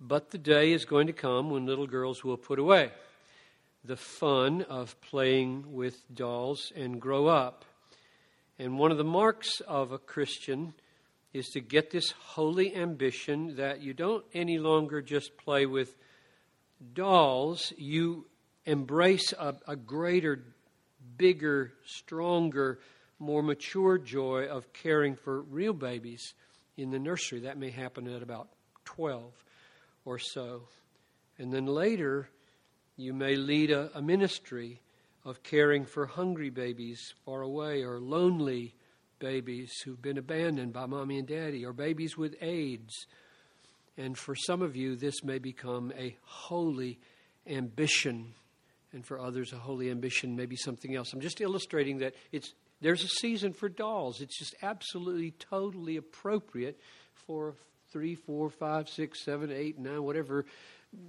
But 0.00 0.30
the 0.30 0.38
day 0.38 0.72
is 0.72 0.84
going 0.84 1.08
to 1.08 1.12
come 1.12 1.50
when 1.50 1.66
little 1.66 1.86
girls 1.86 2.24
will 2.24 2.36
put 2.36 2.58
away 2.58 2.92
the 3.86 3.96
fun 3.96 4.62
of 4.62 5.00
playing 5.00 5.72
with 5.72 6.02
dolls 6.12 6.72
and 6.74 7.00
grow 7.00 7.26
up. 7.26 7.64
And 8.58 8.78
one 8.78 8.90
of 8.90 8.98
the 8.98 9.04
marks 9.04 9.60
of 9.60 9.92
a 9.92 9.98
Christian 9.98 10.74
is 11.32 11.46
to 11.48 11.60
get 11.60 11.90
this 11.90 12.12
holy 12.12 12.74
ambition 12.74 13.56
that 13.56 13.82
you 13.82 13.92
don't 13.92 14.24
any 14.32 14.58
longer 14.58 15.02
just 15.02 15.36
play 15.36 15.66
with 15.66 15.96
dolls, 16.94 17.72
you 17.76 18.26
embrace 18.64 19.32
a, 19.32 19.54
a 19.68 19.76
greater, 19.76 20.42
bigger, 21.16 21.72
stronger, 21.84 22.80
more 23.18 23.42
mature 23.42 23.98
joy 23.98 24.46
of 24.46 24.72
caring 24.72 25.14
for 25.14 25.42
real 25.42 25.72
babies 25.72 26.34
in 26.76 26.90
the 26.90 26.98
nursery. 26.98 27.40
That 27.40 27.58
may 27.58 27.70
happen 27.70 28.08
at 28.08 28.22
about 28.22 28.48
12 28.84 29.32
or 30.04 30.18
so. 30.18 30.62
And 31.38 31.52
then 31.52 31.66
later, 31.66 32.28
you 32.96 33.12
may 33.12 33.36
lead 33.36 33.70
a, 33.70 33.90
a 33.94 34.02
ministry 34.02 34.80
of 35.24 35.42
caring 35.42 35.84
for 35.84 36.06
hungry 36.06 36.50
babies 36.50 37.14
far 37.24 37.42
away 37.42 37.82
or 37.82 37.98
lonely 37.98 38.74
babies 39.18 39.72
who've 39.84 40.00
been 40.00 40.18
abandoned 40.18 40.72
by 40.72 40.86
mommy 40.86 41.18
and 41.18 41.28
daddy 41.28 41.64
or 41.64 41.72
babies 41.72 42.16
with 42.16 42.36
AIDS. 42.40 43.06
And 43.96 44.16
for 44.16 44.34
some 44.34 44.62
of 44.62 44.76
you, 44.76 44.94
this 44.94 45.24
may 45.24 45.38
become 45.38 45.92
a 45.98 46.16
holy 46.22 46.98
ambition. 47.46 48.34
And 48.92 49.04
for 49.04 49.18
others, 49.18 49.52
a 49.52 49.58
holy 49.58 49.90
ambition 49.90 50.36
may 50.36 50.46
be 50.46 50.56
something 50.56 50.94
else. 50.94 51.12
I'm 51.12 51.20
just 51.20 51.40
illustrating 51.40 51.98
that 51.98 52.14
it's, 52.30 52.52
there's 52.80 53.04
a 53.04 53.08
season 53.08 53.52
for 53.52 53.68
dolls. 53.68 54.20
It's 54.20 54.38
just 54.38 54.54
absolutely, 54.62 55.32
totally 55.32 55.96
appropriate 55.96 56.78
for 57.26 57.54
three, 57.90 58.14
four, 58.14 58.50
five, 58.50 58.88
six, 58.88 59.24
seven, 59.24 59.50
eight, 59.50 59.78
nine, 59.78 60.02
whatever 60.02 60.44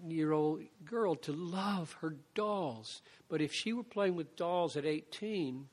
year 0.07 0.31
old 0.31 0.61
girl 0.85 1.15
to 1.15 1.31
love 1.31 1.93
her 2.01 2.15
dolls. 2.35 3.01
But 3.29 3.41
if 3.41 3.53
she 3.53 3.73
were 3.73 3.83
playing 3.83 4.15
with 4.15 4.35
dolls 4.35 4.77
at 4.77 4.85
18, 4.85 5.67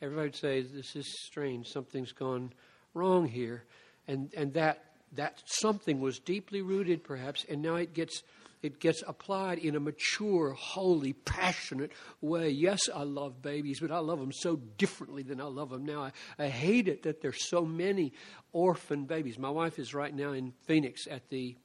everybody 0.00 0.28
would 0.28 0.36
say, 0.36 0.62
This 0.62 0.96
is 0.96 1.06
strange. 1.24 1.68
Something's 1.68 2.12
gone 2.12 2.52
wrong 2.94 3.26
here. 3.26 3.64
And, 4.06 4.32
and 4.36 4.52
that, 4.54 4.84
that 5.12 5.42
something 5.46 6.00
was 6.00 6.18
deeply 6.18 6.62
rooted, 6.62 7.04
perhaps, 7.04 7.44
and 7.48 7.62
now 7.62 7.76
it 7.76 7.94
gets, 7.94 8.22
it 8.62 8.80
gets 8.80 9.02
applied 9.06 9.58
in 9.58 9.76
a 9.76 9.80
mature, 9.80 10.52
holy, 10.52 11.14
passionate 11.14 11.92
way. 12.20 12.50
Yes, 12.50 12.80
I 12.94 13.04
love 13.04 13.40
babies, 13.40 13.80
but 13.80 13.90
I 13.90 13.98
love 13.98 14.20
them 14.20 14.32
so 14.32 14.56
differently 14.56 15.22
than 15.22 15.40
I 15.40 15.44
love 15.44 15.70
them 15.70 15.86
now. 15.86 16.02
I, 16.02 16.12
I 16.38 16.48
hate 16.48 16.86
it 16.88 17.04
that 17.04 17.22
there's 17.22 17.48
so 17.48 17.64
many 17.64 18.12
orphan 18.52 19.06
babies. 19.06 19.38
My 19.38 19.50
wife 19.50 19.78
is 19.78 19.94
right 19.94 20.14
now 20.14 20.32
in 20.32 20.52
Phoenix 20.66 21.06
at 21.10 21.28
the. 21.30 21.56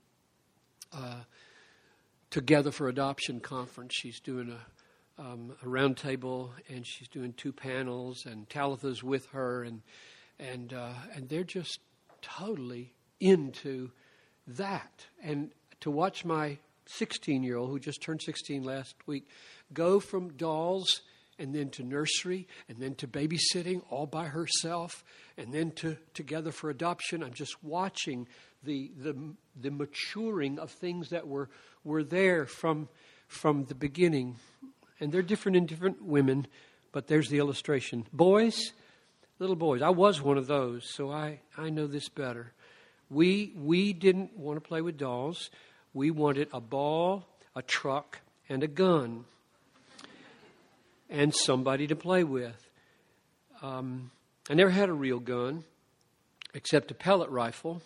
Uh, 0.92 1.22
Together 2.30 2.72
for 2.72 2.90
Adoption 2.90 3.40
conference. 3.40 3.94
She's 3.96 4.20
doing 4.20 4.52
a, 4.52 5.22
um, 5.22 5.56
a 5.64 5.66
roundtable 5.66 6.52
and 6.70 6.86
she's 6.86 7.08
doing 7.08 7.34
two 7.34 7.52
panels, 7.52 8.26
and 8.26 8.48
Talitha's 8.50 9.04
with 9.04 9.26
her, 9.28 9.64
and 9.64 9.82
and 10.40 10.74
uh, 10.74 10.94
and 11.16 11.28
they're 11.28 11.44
just 11.44 11.80
totally 12.22 12.94
into 13.20 13.92
that. 14.48 15.06
And 15.22 15.52
to 15.82 15.92
watch 15.92 16.26
my 16.26 16.58
16 16.86 17.44
year 17.44 17.58
old, 17.58 17.70
who 17.70 17.80
just 17.80 18.02
turned 18.02 18.22
16 18.22 18.64
last 18.64 18.96
week, 19.06 19.28
go 19.74 20.00
from 20.00 20.30
dolls 20.34 21.02
and 21.38 21.56
then 21.56 21.70
to 21.70 21.84
nursery 21.84 22.48
and 22.68 22.80
then 22.80 22.96
to 22.96 23.08
babysitting 23.08 23.82
all 23.90 24.06
by 24.06 24.26
herself 24.26 25.04
and 25.38 25.54
then 25.54 25.72
to 25.72 25.98
together 26.14 26.52
for 26.52 26.70
adoption. 26.70 27.24
I'm 27.24 27.34
just 27.34 27.64
watching 27.64 28.28
the, 28.64 28.92
the, 28.98 29.16
the 29.60 29.72
maturing 29.72 30.60
of 30.60 30.72
things 30.72 31.10
that 31.10 31.28
were, 31.28 31.50
were 31.84 32.04
there 32.04 32.46
from, 32.46 32.88
from 33.28 33.66
the 33.66 33.76
beginning. 33.76 34.36
And 35.00 35.12
they're 35.12 35.22
different 35.22 35.56
in 35.58 35.66
different 35.66 36.04
women, 36.04 36.48
but 36.92 37.08
there's 37.08 37.30
the 37.30 37.38
illustration. 37.38 38.06
Boys, 38.12 38.74
little 39.40 39.56
boys, 39.56 39.82
I 39.82 39.90
was 39.90 40.22
one 40.22 40.38
of 40.38 40.48
those, 40.48 40.90
so 40.94 41.12
I, 41.12 41.40
I 41.58 41.70
know 41.70 41.88
this 41.88 42.10
better. 42.10 42.52
We, 43.10 43.54
we 43.56 43.94
didn't 43.94 44.38
want 44.38 44.62
to 44.62 44.68
play 44.68 44.82
with 44.82 44.98
dolls. 44.98 45.50
We 45.94 46.12
wanted 46.12 46.50
a 46.54 46.62
ball, 46.62 47.26
a 47.56 47.62
truck, 47.62 48.20
and 48.50 48.64
a 48.64 48.68
gun, 48.68 49.26
and 51.10 51.34
somebody 51.34 51.88
to 51.88 51.96
play 51.96 52.24
with. 52.24 52.70
Um, 53.62 54.12
I 54.50 54.54
never 54.54 54.70
had 54.70 54.90
a 54.90 54.94
real 54.94 55.20
gun, 55.20 55.64
except 56.54 56.92
a 56.92 56.94
pellet 56.94 57.30
rifle. 57.30 57.82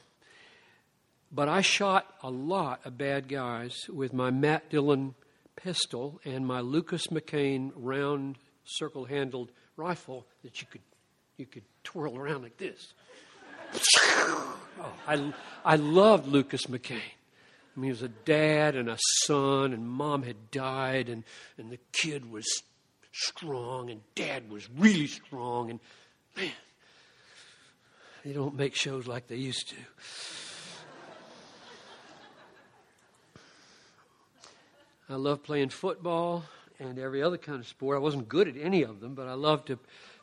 But 1.33 1.49
I 1.49 1.61
shot 1.61 2.05
a 2.21 2.29
lot 2.29 2.81
of 2.85 2.97
bad 2.97 3.27
guys 3.27 3.89
with 3.89 4.13
my 4.13 4.29
Matt 4.29 4.69
Dillon 4.69 5.15
pistol 5.55 6.21
and 6.23 6.45
my 6.45 6.59
Lucas 6.59 7.07
McCain 7.07 7.71
round 7.75 8.37
circle 8.63 9.05
handled 9.05 9.49
rifle 9.75 10.27
that 10.43 10.61
you 10.61 10.67
could 10.69 10.81
you 11.37 11.47
could 11.47 11.63
twirl 11.83 12.15
around 12.17 12.43
like 12.43 12.57
this. 12.57 12.93
oh, 13.97 14.59
I, 15.07 15.33
I 15.65 15.75
loved 15.77 16.27
Lucas 16.27 16.67
McCain. 16.67 17.01
I 17.75 17.79
mean, 17.79 17.85
he 17.85 17.89
was 17.89 18.03
a 18.03 18.07
dad 18.09 18.75
and 18.75 18.87
a 18.87 18.99
son, 19.23 19.73
and 19.73 19.89
mom 19.89 20.21
had 20.21 20.51
died, 20.51 21.09
and, 21.09 21.23
and 21.57 21.71
the 21.71 21.79
kid 21.91 22.31
was 22.31 22.45
strong, 23.11 23.89
and 23.89 24.01
dad 24.13 24.51
was 24.51 24.69
really 24.77 25.07
strong, 25.07 25.71
and 25.71 25.79
man, 26.37 26.51
they 28.23 28.31
don't 28.33 28.53
make 28.53 28.75
shows 28.75 29.07
like 29.07 29.25
they 29.25 29.37
used 29.37 29.69
to. 29.69 29.75
I 35.09 35.15
love 35.15 35.43
playing 35.43 35.69
football 35.69 36.45
and 36.79 36.97
every 36.97 37.21
other 37.21 37.37
kind 37.37 37.59
of 37.59 37.67
sport. 37.67 37.97
I 37.97 37.99
wasn't 37.99 38.29
good 38.29 38.47
at 38.47 38.57
any 38.57 38.83
of 38.83 38.99
them, 38.99 39.15
but 39.15 39.27
I 39.27 39.33
loved 39.33 39.67
to 39.67 39.79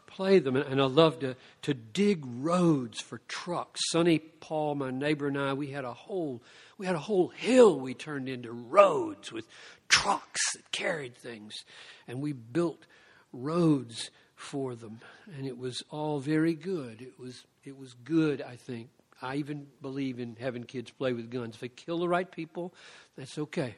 play 0.06 0.38
them, 0.40 0.56
and 0.56 0.80
I 0.80 0.86
loved 0.86 1.20
to, 1.20 1.36
to 1.62 1.74
dig 1.74 2.24
roads 2.26 3.00
for 3.00 3.20
trucks. 3.28 3.80
Sonny 3.90 4.18
Paul, 4.18 4.74
my 4.74 4.90
neighbor, 4.90 5.28
and 5.28 5.38
I, 5.38 5.52
we 5.52 5.68
had 5.68 5.84
a 5.84 5.92
whole 5.92 6.42
we 6.76 6.86
had 6.86 6.96
a 6.96 7.00
whole 7.00 7.28
hill 7.28 7.78
we 7.78 7.92
turned 7.94 8.28
into 8.28 8.50
roads 8.52 9.30
with 9.30 9.46
trucks 9.88 10.40
that 10.54 10.70
carried 10.72 11.16
things, 11.16 11.64
and 12.08 12.20
we 12.20 12.32
built 12.32 12.86
roads 13.32 14.10
for 14.34 14.74
them, 14.74 15.00
and 15.36 15.46
it 15.46 15.58
was 15.58 15.82
all 15.90 16.18
very 16.18 16.54
good. 16.54 17.00
It 17.00 17.18
was 17.18 17.44
it 17.64 17.78
was 17.78 17.94
good, 18.04 18.42
I 18.42 18.56
think. 18.56 18.88
I 19.22 19.36
even 19.36 19.66
believe 19.82 20.18
in 20.18 20.36
having 20.40 20.64
kids 20.64 20.90
play 20.90 21.12
with 21.12 21.30
guns. 21.30 21.54
If 21.56 21.60
they 21.60 21.68
kill 21.68 21.98
the 21.98 22.08
right 22.08 22.30
people, 22.30 22.74
that's 23.16 23.38
okay. 23.38 23.76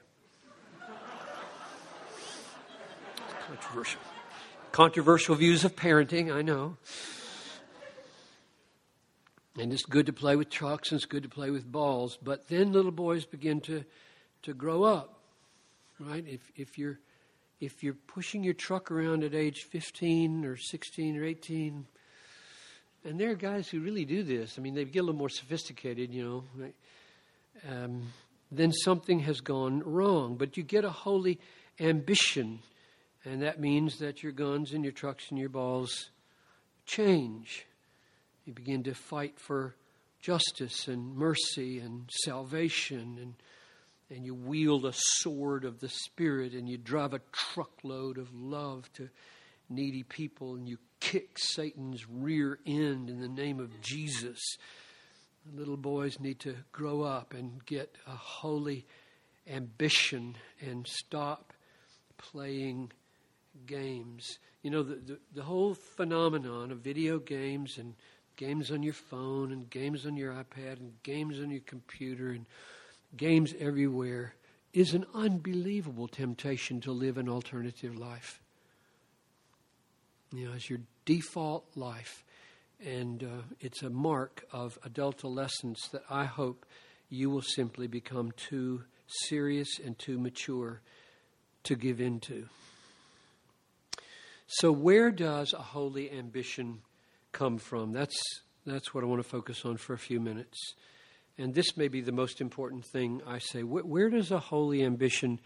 Controversial. 3.52 4.00
Controversial 4.72 5.34
views 5.34 5.64
of 5.64 5.76
parenting, 5.76 6.32
I 6.32 6.40
know. 6.40 6.78
And 9.58 9.70
it's 9.72 9.84
good 9.84 10.06
to 10.06 10.12
play 10.14 10.36
with 10.36 10.48
trucks 10.48 10.90
and 10.90 10.96
it's 10.96 11.04
good 11.04 11.24
to 11.24 11.28
play 11.28 11.50
with 11.50 11.70
balls. 11.70 12.16
But 12.22 12.48
then 12.48 12.72
little 12.72 12.90
boys 12.90 13.26
begin 13.26 13.60
to, 13.62 13.84
to 14.44 14.54
grow 14.54 14.84
up, 14.84 15.18
right? 16.00 16.24
If, 16.26 16.40
if, 16.56 16.78
you're, 16.78 16.98
if 17.60 17.82
you're 17.82 17.96
pushing 18.06 18.42
your 18.42 18.54
truck 18.54 18.90
around 18.90 19.22
at 19.22 19.34
age 19.34 19.64
15 19.70 20.46
or 20.46 20.56
16 20.56 21.18
or 21.18 21.24
18, 21.24 21.86
and 23.04 23.20
there 23.20 23.32
are 23.32 23.34
guys 23.34 23.68
who 23.68 23.80
really 23.80 24.06
do 24.06 24.22
this. 24.22 24.54
I 24.56 24.62
mean, 24.62 24.74
they 24.74 24.86
get 24.86 25.00
a 25.00 25.02
little 25.02 25.18
more 25.18 25.28
sophisticated, 25.28 26.14
you 26.14 26.24
know. 26.24 26.44
Right? 26.56 26.74
Um, 27.68 28.04
then 28.50 28.72
something 28.72 29.20
has 29.20 29.42
gone 29.42 29.82
wrong. 29.84 30.36
But 30.36 30.56
you 30.56 30.62
get 30.62 30.86
a 30.86 30.90
holy 30.90 31.38
ambition, 31.78 32.60
and 33.24 33.42
that 33.42 33.60
means 33.60 33.98
that 33.98 34.22
your 34.22 34.32
guns 34.32 34.72
and 34.72 34.84
your 34.84 34.92
trucks 34.92 35.26
and 35.30 35.38
your 35.38 35.48
balls 35.48 36.10
change. 36.86 37.66
You 38.44 38.52
begin 38.52 38.82
to 38.84 38.94
fight 38.94 39.38
for 39.38 39.76
justice 40.20 40.88
and 40.88 41.14
mercy 41.14 41.78
and 41.78 42.08
salvation, 42.24 43.18
and, 43.20 43.34
and 44.10 44.24
you 44.24 44.34
wield 44.34 44.84
a 44.84 44.92
sword 44.94 45.64
of 45.64 45.80
the 45.80 45.88
Spirit, 45.88 46.52
and 46.54 46.68
you 46.68 46.78
drive 46.78 47.14
a 47.14 47.20
truckload 47.30 48.18
of 48.18 48.34
love 48.34 48.92
to 48.94 49.08
needy 49.68 50.02
people, 50.02 50.54
and 50.54 50.68
you 50.68 50.78
kick 51.00 51.38
Satan's 51.38 52.08
rear 52.08 52.58
end 52.66 53.10
in 53.10 53.20
the 53.20 53.28
name 53.28 53.60
of 53.60 53.80
Jesus. 53.80 54.40
Little 55.54 55.76
boys 55.76 56.20
need 56.20 56.40
to 56.40 56.54
grow 56.70 57.02
up 57.02 57.34
and 57.34 57.64
get 57.66 57.96
a 58.06 58.14
holy 58.14 58.86
ambition 59.48 60.36
and 60.60 60.86
stop 60.86 61.52
playing 62.16 62.92
games. 63.66 64.38
You 64.62 64.70
know, 64.70 64.82
the, 64.82 64.96
the, 64.96 65.18
the, 65.34 65.42
whole 65.42 65.74
phenomenon 65.74 66.70
of 66.70 66.78
video 66.78 67.18
games 67.18 67.78
and 67.78 67.94
games 68.36 68.70
on 68.70 68.82
your 68.82 68.94
phone 68.94 69.52
and 69.52 69.68
games 69.68 70.06
on 70.06 70.16
your 70.16 70.32
iPad 70.32 70.78
and 70.78 70.92
games 71.02 71.38
on 71.38 71.50
your 71.50 71.60
computer 71.60 72.30
and 72.30 72.46
games 73.16 73.54
everywhere 73.58 74.34
is 74.72 74.94
an 74.94 75.04
unbelievable 75.14 76.08
temptation 76.08 76.80
to 76.80 76.92
live 76.92 77.18
an 77.18 77.28
alternative 77.28 77.96
life. 77.96 78.40
You 80.32 80.48
know, 80.48 80.54
as 80.54 80.70
your 80.70 80.80
default 81.04 81.64
life. 81.76 82.24
And 82.84 83.22
uh, 83.22 83.42
it's 83.60 83.82
a 83.82 83.90
mark 83.90 84.44
of 84.52 84.78
adult 84.84 85.16
adultolescence 85.16 85.88
that 85.92 86.02
I 86.10 86.24
hope 86.24 86.66
you 87.08 87.30
will 87.30 87.42
simply 87.42 87.86
become 87.86 88.32
too 88.32 88.84
serious 89.06 89.78
and 89.78 89.98
too 89.98 90.18
mature 90.18 90.80
to 91.64 91.76
give 91.76 92.00
into. 92.00 92.48
So, 94.56 94.70
where 94.70 95.10
does 95.10 95.54
a 95.54 95.62
holy 95.62 96.10
ambition 96.10 96.82
come 97.32 97.56
from? 97.56 97.92
That's, 97.92 98.20
that's 98.66 98.92
what 98.92 99.02
I 99.02 99.06
want 99.06 99.22
to 99.22 99.28
focus 99.28 99.64
on 99.64 99.78
for 99.78 99.94
a 99.94 99.98
few 99.98 100.20
minutes. 100.20 100.74
And 101.38 101.54
this 101.54 101.74
may 101.78 101.88
be 101.88 102.02
the 102.02 102.12
most 102.12 102.42
important 102.42 102.84
thing 102.84 103.22
I 103.26 103.38
say. 103.38 103.62
Where, 103.62 103.82
where 103.82 104.10
does 104.10 104.30
a 104.30 104.38
holy 104.38 104.84
ambition 104.84 105.40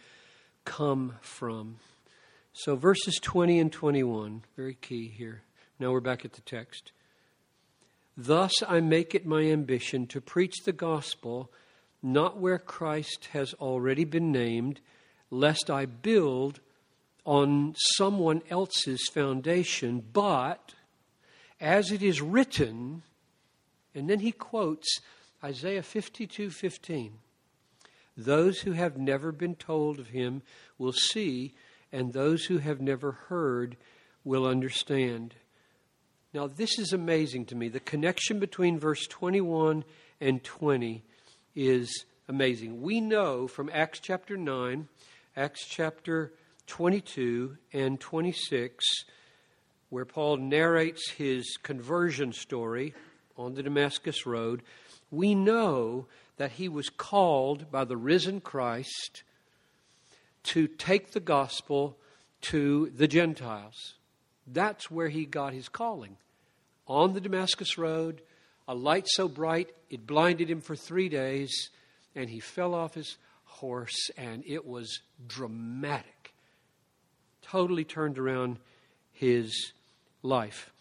come 0.64 1.14
from? 1.20 1.76
So, 2.52 2.74
verses 2.74 3.20
20 3.22 3.60
and 3.60 3.72
21, 3.72 4.42
very 4.56 4.74
key 4.74 5.06
here. 5.06 5.42
Now 5.78 5.92
we're 5.92 6.00
back 6.00 6.24
at 6.24 6.32
the 6.32 6.40
text. 6.40 6.90
Thus 8.16 8.54
I 8.66 8.80
make 8.80 9.14
it 9.14 9.24
my 9.24 9.42
ambition 9.42 10.08
to 10.08 10.20
preach 10.20 10.64
the 10.64 10.72
gospel 10.72 11.52
not 12.02 12.38
where 12.38 12.58
Christ 12.58 13.28
has 13.34 13.54
already 13.54 14.04
been 14.04 14.32
named, 14.32 14.80
lest 15.30 15.70
I 15.70 15.86
build 15.86 16.58
on 17.26 17.74
someone 17.76 18.40
else's 18.48 19.08
foundation, 19.08 20.02
but 20.12 20.74
as 21.60 21.90
it 21.90 22.02
is 22.02 22.22
written, 22.22 23.02
and 23.94 24.08
then 24.08 24.20
he 24.20 24.30
quotes 24.30 25.00
Isaiah 25.42 25.82
52 25.82 26.50
15. 26.50 27.12
Those 28.16 28.60
who 28.60 28.72
have 28.72 28.96
never 28.96 29.32
been 29.32 29.56
told 29.56 29.98
of 29.98 30.08
him 30.08 30.42
will 30.78 30.92
see, 30.92 31.54
and 31.92 32.12
those 32.12 32.44
who 32.44 32.58
have 32.58 32.80
never 32.80 33.12
heard 33.12 33.76
will 34.24 34.46
understand. 34.46 35.34
Now, 36.32 36.46
this 36.46 36.78
is 36.78 36.92
amazing 36.92 37.46
to 37.46 37.54
me. 37.56 37.68
The 37.68 37.80
connection 37.80 38.38
between 38.38 38.78
verse 38.78 39.06
21 39.06 39.84
and 40.20 40.42
20 40.44 41.02
is 41.54 42.04
amazing. 42.28 42.80
We 42.80 43.00
know 43.00 43.48
from 43.48 43.70
Acts 43.72 44.00
chapter 44.00 44.36
9, 44.36 44.88
Acts 45.36 45.66
chapter 45.66 46.32
22, 46.66 47.56
and 47.72 48.00
26, 48.00 48.84
where 49.88 50.04
Paul 50.04 50.38
narrates 50.38 51.10
his 51.10 51.56
conversion 51.62 52.32
story 52.32 52.94
on 53.36 53.54
the 53.54 53.62
Damascus 53.62 54.26
Road, 54.26 54.62
we 55.10 55.34
know 55.34 56.06
that 56.36 56.52
he 56.52 56.68
was 56.68 56.88
called 56.88 57.70
by 57.70 57.84
the 57.84 57.96
risen 57.96 58.40
Christ 58.40 59.22
to 60.44 60.66
take 60.66 61.12
the 61.12 61.20
gospel 61.20 61.96
to 62.42 62.90
the 62.96 63.08
Gentiles. 63.08 63.94
That's 64.46 64.90
where 64.90 65.08
he 65.08 65.24
got 65.24 65.52
his 65.52 65.68
calling. 65.68 66.16
On 66.86 67.14
the 67.14 67.20
Damascus 67.20 67.78
Road, 67.78 68.22
a 68.68 68.74
light 68.74 69.06
so 69.08 69.28
bright 69.28 69.70
it 69.90 70.06
blinded 70.06 70.50
him 70.50 70.60
for 70.60 70.76
three 70.76 71.08
days, 71.08 71.70
and 72.14 72.28
he 72.28 72.40
fell 72.40 72.74
off 72.74 72.94
his 72.94 73.16
horse, 73.44 74.10
and 74.16 74.44
it 74.46 74.66
was 74.66 75.00
dramatic. 75.26 76.15
Totally 77.50 77.84
turned 77.84 78.18
around 78.18 78.58
his 79.12 79.72
life. 80.22 80.72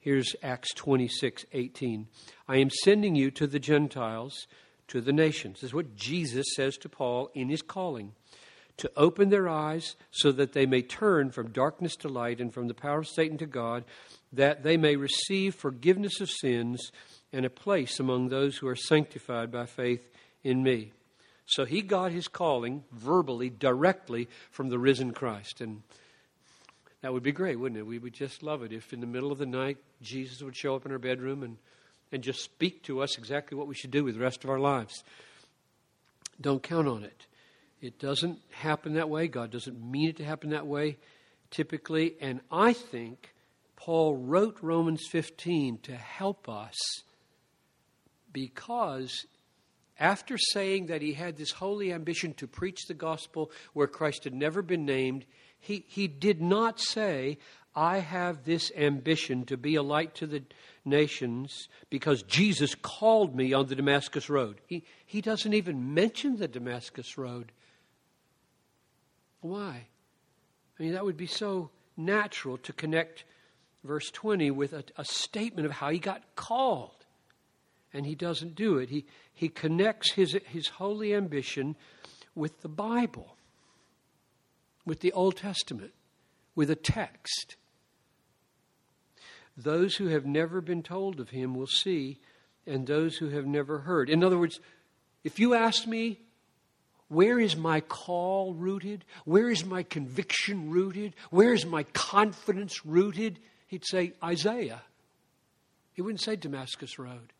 Here's 0.00 0.34
Acts 0.42 0.72
26 0.74 1.44
18. 1.52 2.06
I 2.48 2.56
am 2.56 2.70
sending 2.70 3.14
you 3.14 3.30
to 3.32 3.46
the 3.46 3.58
Gentiles, 3.58 4.46
to 4.88 5.00
the 5.00 5.12
nations. 5.12 5.60
This 5.60 5.68
is 5.70 5.74
what 5.74 5.96
Jesus 5.96 6.46
says 6.56 6.76
to 6.78 6.88
Paul 6.88 7.30
in 7.34 7.48
his 7.48 7.62
calling 7.62 8.12
to 8.76 8.90
open 8.96 9.28
their 9.28 9.48
eyes 9.48 9.96
so 10.10 10.32
that 10.32 10.52
they 10.52 10.66
may 10.66 10.82
turn 10.82 11.30
from 11.30 11.52
darkness 11.52 11.94
to 11.96 12.08
light 12.08 12.40
and 12.40 12.52
from 12.52 12.68
the 12.68 12.74
power 12.74 12.98
of 12.98 13.08
Satan 13.08 13.38
to 13.38 13.46
God, 13.46 13.84
that 14.32 14.62
they 14.62 14.76
may 14.76 14.96
receive 14.96 15.54
forgiveness 15.54 16.20
of 16.20 16.30
sins 16.30 16.90
and 17.32 17.44
a 17.44 17.50
place 17.50 18.00
among 18.00 18.28
those 18.28 18.56
who 18.56 18.66
are 18.66 18.76
sanctified 18.76 19.52
by 19.52 19.66
faith 19.66 20.08
in 20.42 20.62
me. 20.62 20.92
So 21.46 21.64
he 21.64 21.82
got 21.82 22.12
his 22.12 22.28
calling 22.28 22.84
verbally, 22.90 23.50
directly 23.50 24.28
from 24.50 24.70
the 24.70 24.78
risen 24.78 25.12
Christ. 25.12 25.60
And 25.60 25.82
that 27.04 27.12
would 27.12 27.22
be 27.22 27.32
great, 27.32 27.60
wouldn't 27.60 27.78
it? 27.78 27.86
We 27.86 27.98
would 27.98 28.14
just 28.14 28.42
love 28.42 28.62
it 28.62 28.72
if 28.72 28.94
in 28.94 29.00
the 29.00 29.06
middle 29.06 29.30
of 29.30 29.36
the 29.36 29.44
night 29.44 29.76
Jesus 30.00 30.40
would 30.40 30.56
show 30.56 30.74
up 30.74 30.86
in 30.86 30.90
our 30.90 30.98
bedroom 30.98 31.42
and, 31.42 31.58
and 32.10 32.22
just 32.22 32.42
speak 32.42 32.82
to 32.84 33.02
us 33.02 33.18
exactly 33.18 33.58
what 33.58 33.66
we 33.66 33.74
should 33.74 33.90
do 33.90 34.04
with 34.04 34.14
the 34.14 34.22
rest 34.22 34.42
of 34.42 34.48
our 34.48 34.58
lives. 34.58 35.04
Don't 36.40 36.62
count 36.62 36.88
on 36.88 37.04
it. 37.04 37.26
It 37.82 37.98
doesn't 37.98 38.38
happen 38.52 38.94
that 38.94 39.10
way. 39.10 39.28
God 39.28 39.50
doesn't 39.50 39.78
mean 39.78 40.08
it 40.08 40.16
to 40.16 40.24
happen 40.24 40.48
that 40.48 40.66
way 40.66 40.96
typically. 41.50 42.16
And 42.22 42.40
I 42.50 42.72
think 42.72 43.34
Paul 43.76 44.16
wrote 44.16 44.56
Romans 44.62 45.02
15 45.10 45.80
to 45.82 45.94
help 45.94 46.48
us 46.48 46.74
because 48.32 49.26
after 50.00 50.38
saying 50.38 50.86
that 50.86 51.02
he 51.02 51.12
had 51.12 51.36
this 51.36 51.50
holy 51.50 51.92
ambition 51.92 52.32
to 52.38 52.46
preach 52.46 52.86
the 52.88 52.94
gospel 52.94 53.50
where 53.74 53.88
Christ 53.88 54.24
had 54.24 54.32
never 54.32 54.62
been 54.62 54.86
named, 54.86 55.26
he, 55.64 55.84
he 55.88 56.08
did 56.08 56.42
not 56.42 56.78
say, 56.78 57.38
I 57.74 57.98
have 57.98 58.44
this 58.44 58.70
ambition 58.76 59.46
to 59.46 59.56
be 59.56 59.76
a 59.76 59.82
light 59.82 60.14
to 60.16 60.26
the 60.26 60.42
nations 60.84 61.68
because 61.88 62.22
Jesus 62.22 62.74
called 62.74 63.34
me 63.34 63.54
on 63.54 63.66
the 63.66 63.74
Damascus 63.74 64.28
Road. 64.28 64.60
He, 64.66 64.84
he 65.06 65.22
doesn't 65.22 65.54
even 65.54 65.94
mention 65.94 66.36
the 66.36 66.48
Damascus 66.48 67.16
Road. 67.16 67.50
Why? 69.40 69.86
I 70.78 70.82
mean, 70.82 70.92
that 70.92 71.04
would 71.04 71.16
be 71.16 71.26
so 71.26 71.70
natural 71.96 72.58
to 72.58 72.72
connect 72.74 73.24
verse 73.84 74.10
20 74.10 74.50
with 74.50 74.74
a, 74.74 74.84
a 74.98 75.04
statement 75.06 75.64
of 75.64 75.72
how 75.72 75.88
he 75.88 75.98
got 75.98 76.22
called. 76.36 77.06
And 77.94 78.04
he 78.04 78.14
doesn't 78.14 78.54
do 78.54 78.76
it. 78.76 78.90
He, 78.90 79.06
he 79.32 79.48
connects 79.48 80.12
his, 80.12 80.36
his 80.46 80.68
holy 80.68 81.14
ambition 81.14 81.74
with 82.34 82.60
the 82.60 82.68
Bible, 82.68 83.34
with 84.84 85.00
the 85.00 85.12
Old 85.12 85.36
Testament, 85.36 85.92
with 86.54 86.70
a 86.70 86.76
text. 86.76 87.56
Those 89.56 89.96
who 89.96 90.08
have 90.08 90.26
never 90.26 90.60
been 90.60 90.82
told 90.82 91.20
of 91.20 91.30
him 91.30 91.54
will 91.54 91.66
see, 91.66 92.18
and 92.66 92.86
those 92.86 93.16
who 93.16 93.28
have 93.28 93.46
never 93.46 93.80
heard. 93.80 94.10
In 94.10 94.24
other 94.24 94.38
words, 94.38 94.60
if 95.22 95.38
you 95.38 95.54
ask 95.54 95.86
me, 95.86 96.20
where 97.08 97.38
is 97.38 97.54
my 97.54 97.80
call 97.80 98.54
rooted? 98.54 99.04
Where 99.24 99.50
is 99.50 99.64
my 99.64 99.82
conviction 99.82 100.70
rooted? 100.70 101.14
Where 101.30 101.52
is 101.52 101.66
my 101.66 101.82
confidence 101.92 102.84
rooted? 102.84 103.38
He'd 103.66 103.86
say, 103.86 104.14
Isaiah. 104.22 104.82
He 105.92 106.02
wouldn't 106.02 106.22
say 106.22 106.36
Damascus 106.36 106.98
Road. 106.98 107.33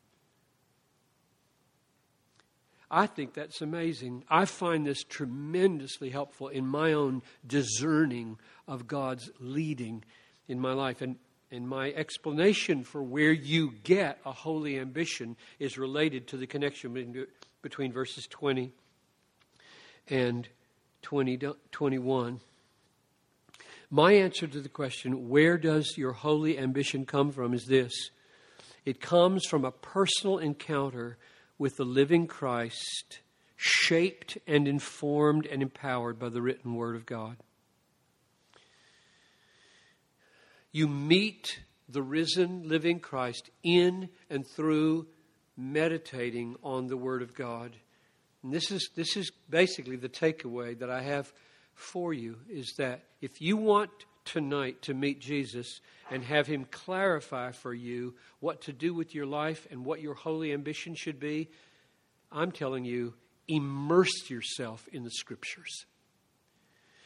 I 2.94 3.08
think 3.08 3.34
that's 3.34 3.60
amazing. 3.60 4.22
I 4.30 4.44
find 4.44 4.86
this 4.86 5.02
tremendously 5.02 6.10
helpful 6.10 6.46
in 6.46 6.64
my 6.64 6.92
own 6.92 7.22
discerning 7.44 8.38
of 8.68 8.86
God's 8.86 9.32
leading 9.40 10.04
in 10.46 10.60
my 10.60 10.74
life. 10.74 11.02
And, 11.02 11.16
and 11.50 11.68
my 11.68 11.90
explanation 11.90 12.84
for 12.84 13.02
where 13.02 13.32
you 13.32 13.72
get 13.82 14.20
a 14.24 14.30
holy 14.30 14.78
ambition 14.78 15.36
is 15.58 15.76
related 15.76 16.28
to 16.28 16.36
the 16.36 16.46
connection 16.46 17.26
between 17.62 17.92
verses 17.92 18.28
20 18.28 18.70
and 20.06 20.48
20, 21.02 21.40
21. 21.72 22.40
My 23.90 24.12
answer 24.12 24.46
to 24.46 24.60
the 24.60 24.68
question, 24.68 25.28
where 25.28 25.58
does 25.58 25.94
your 25.98 26.12
holy 26.12 26.60
ambition 26.60 27.06
come 27.06 27.32
from, 27.32 27.54
is 27.54 27.66
this 27.66 28.10
it 28.84 29.00
comes 29.00 29.46
from 29.46 29.64
a 29.64 29.72
personal 29.72 30.38
encounter 30.38 31.18
with 31.58 31.76
the 31.76 31.84
living 31.84 32.26
Christ, 32.26 33.20
shaped 33.56 34.38
and 34.46 34.66
informed 34.66 35.46
and 35.46 35.62
empowered 35.62 36.18
by 36.18 36.28
the 36.28 36.42
written 36.42 36.74
Word 36.74 36.96
of 36.96 37.06
God. 37.06 37.36
You 40.72 40.88
meet 40.88 41.60
the 41.88 42.02
risen, 42.02 42.68
living 42.68 42.98
Christ 42.98 43.50
in 43.62 44.08
and 44.28 44.46
through 44.46 45.06
meditating 45.56 46.56
on 46.62 46.88
the 46.88 46.96
Word 46.96 47.22
of 47.22 47.34
God. 47.34 47.76
And 48.42 48.52
this 48.52 48.70
is, 48.70 48.90
this 48.96 49.16
is 49.16 49.30
basically 49.48 49.96
the 49.96 50.08
takeaway 50.08 50.78
that 50.78 50.90
I 50.90 51.02
have 51.02 51.32
for 51.74 52.12
you 52.12 52.38
is 52.48 52.74
that 52.78 53.04
if 53.20 53.40
you 53.40 53.56
want 53.56 53.90
tonight 54.24 54.82
to 54.82 54.94
meet 54.94 55.20
Jesus 55.20 55.80
and 56.10 56.22
have 56.24 56.46
Him 56.46 56.66
clarify 56.70 57.52
for 57.52 57.72
you 57.72 58.14
what 58.40 58.62
to 58.62 58.72
do 58.72 58.94
with 58.94 59.14
your 59.14 59.26
life 59.26 59.66
and 59.70 59.84
what 59.84 60.00
your 60.00 60.14
holy 60.14 60.52
ambition 60.52 60.94
should 60.94 61.18
be, 61.18 61.48
I'm 62.30 62.52
telling 62.52 62.84
you, 62.84 63.14
immerse 63.48 64.28
yourself 64.30 64.88
in 64.92 65.04
the 65.04 65.10
Scriptures. 65.10 65.86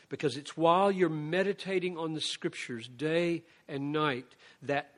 Because 0.09 0.37
it's 0.37 0.57
while 0.57 0.90
you're 0.90 1.11
meditating 1.11 1.98
on 1.98 2.14
the 2.14 2.20
Scriptures 2.20 2.88
day 2.88 3.42
and 3.68 3.92
night 3.92 4.26
that 4.62 4.94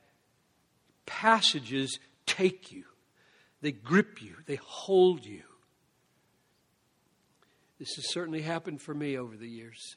passages 1.07 1.99
take 2.27 2.71
you, 2.71 2.85
they 3.61 3.73
grip 3.73 4.23
you, 4.23 4.35
they 4.47 4.59
hold 4.63 5.25
you. 5.25 5.43
This 7.79 7.95
has 7.97 8.13
certainly 8.13 8.43
happened 8.43 8.81
for 8.83 8.95
me 8.95 9.17
over 9.19 9.37
the 9.37 9.49
years. 9.49 9.97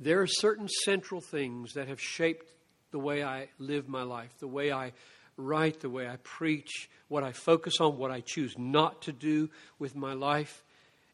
There 0.00 0.22
are 0.22 0.26
certain 0.26 0.66
central 0.68 1.20
things 1.20 1.74
that 1.74 1.88
have 1.88 2.00
shaped 2.00 2.50
the 2.90 2.98
way 2.98 3.22
I 3.22 3.48
live 3.58 3.86
my 3.86 4.02
life, 4.02 4.30
the 4.40 4.48
way 4.48 4.72
I 4.72 4.92
write, 5.36 5.80
the 5.80 5.90
way 5.90 6.08
I 6.08 6.16
preach, 6.22 6.88
what 7.08 7.22
I 7.22 7.32
focus 7.32 7.80
on, 7.80 7.98
what 7.98 8.10
I 8.10 8.20
choose 8.20 8.56
not 8.58 9.02
to 9.02 9.12
do 9.12 9.50
with 9.78 9.94
my 9.94 10.14
life. 10.14 10.64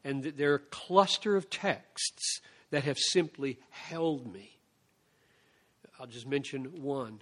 And 0.03 0.23
there 0.23 0.53
are 0.53 0.55
a 0.55 0.59
cluster 0.59 1.35
of 1.35 1.49
texts 1.49 2.39
that 2.69 2.85
have 2.85 2.97
simply 2.97 3.59
held 3.69 4.31
me. 4.31 4.57
I'll 5.99 6.07
just 6.07 6.27
mention 6.27 6.81
one 6.81 7.19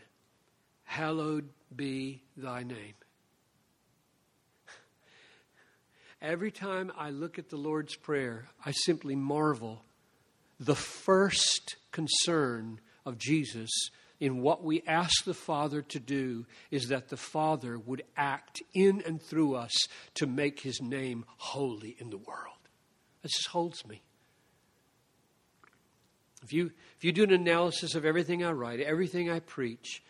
Hallowed 0.84 1.50
be 1.76 2.22
thy 2.38 2.62
name. 2.62 2.94
Every 6.22 6.52
time 6.52 6.92
I 6.96 7.10
look 7.10 7.40
at 7.40 7.50
the 7.50 7.58
Lord's 7.58 7.96
Prayer, 7.96 8.46
I 8.64 8.72
simply 8.72 9.16
marvel. 9.16 9.85
The 10.60 10.76
first 10.76 11.76
concern 11.92 12.80
of 13.06 13.18
Jesus 13.18 13.70
in 14.20 14.42
what 14.42 14.64
we 14.64 14.82
ask 14.88 15.26
the 15.26 15.34
Father 15.34 15.82
to 15.82 16.00
do 16.00 16.46
is 16.72 16.88
that 16.88 17.10
the 17.10 17.18
Father 17.18 17.78
would 17.78 18.04
act 18.16 18.62
in 18.74 19.02
and 19.06 19.22
through 19.22 19.56
us 19.56 19.74
to 20.16 20.26
make 20.26 20.62
his 20.62 20.82
name 20.82 21.26
holy 21.38 21.96
in 22.00 22.10
the 22.10 22.18
world. 22.18 22.56
That 23.22 23.32
just 23.32 23.48
holds 23.48 23.86
me. 23.86 24.02
If 26.44 26.54
you, 26.54 26.72
if 26.98 27.04
you 27.04 27.12
do 27.12 27.24
an 27.24 27.34
analysis 27.34 27.96
of 27.96 28.06
everything 28.06 28.44
I 28.44 28.52
write, 28.52 28.80
everything 28.80 29.32
I 29.32 29.40
preach, 29.40 30.04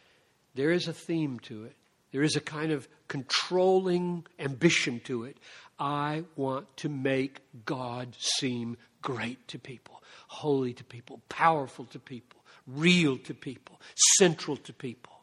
there 0.54 0.72
is 0.72 0.88
a 0.88 0.94
theme 0.94 1.40
to 1.42 1.64
it. 1.64 1.76
There 2.12 2.24
is 2.24 2.36
a 2.36 2.42
kind 2.42 2.72
of 2.72 2.88
controlling 3.08 4.26
ambition 4.40 5.02
to 5.06 5.24
it. 5.26 5.38
I 5.80 6.24
want 6.36 6.78
to 6.78 6.90
make 6.90 7.42
God 7.66 8.16
seem 8.18 8.78
great 9.06 9.48
to 9.48 9.60
people, 9.60 10.02
holy 10.28 10.74
to 10.74 10.84
people, 10.84 11.22
powerful 11.30 11.86
to 11.86 12.00
people, 12.00 12.40
real 12.68 13.18
to 13.20 13.34
people, 13.36 13.80
central 14.18 14.58
to 14.58 14.74
people. 14.74 15.14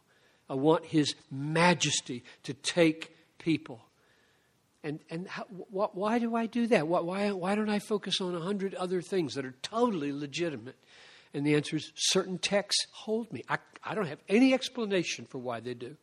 I 0.48 0.54
want 0.54 0.86
His 0.86 1.14
majesty 1.30 2.22
to 2.44 2.54
take 2.54 3.14
people. 3.38 3.84
And, 4.84 5.00
and 5.10 5.26
how, 5.26 5.42
wh- 5.44 5.94
why 5.96 6.20
do 6.20 6.36
I 6.36 6.46
do 6.46 6.68
that? 6.68 6.86
Why, 6.86 7.32
why 7.32 7.54
don't 7.56 7.68
I 7.68 7.80
focus 7.80 8.20
on 8.20 8.34
a 8.34 8.40
hundred 8.40 8.74
other 8.74 9.02
things 9.02 9.34
that 9.34 9.44
are 9.44 9.54
totally 9.62 10.12
legitimate? 10.12 10.76
And 11.34 11.44
the 11.44 11.56
answer 11.56 11.76
is 11.76 11.90
certain 11.96 12.38
texts 12.38 12.86
hold 12.92 13.32
me. 13.32 13.42
I, 13.48 13.58
I 13.82 13.96
don't 13.96 14.06
have 14.06 14.20
any 14.28 14.54
explanation 14.54 15.24
for 15.24 15.38
why 15.38 15.58
they 15.58 15.74
do. 15.74 15.96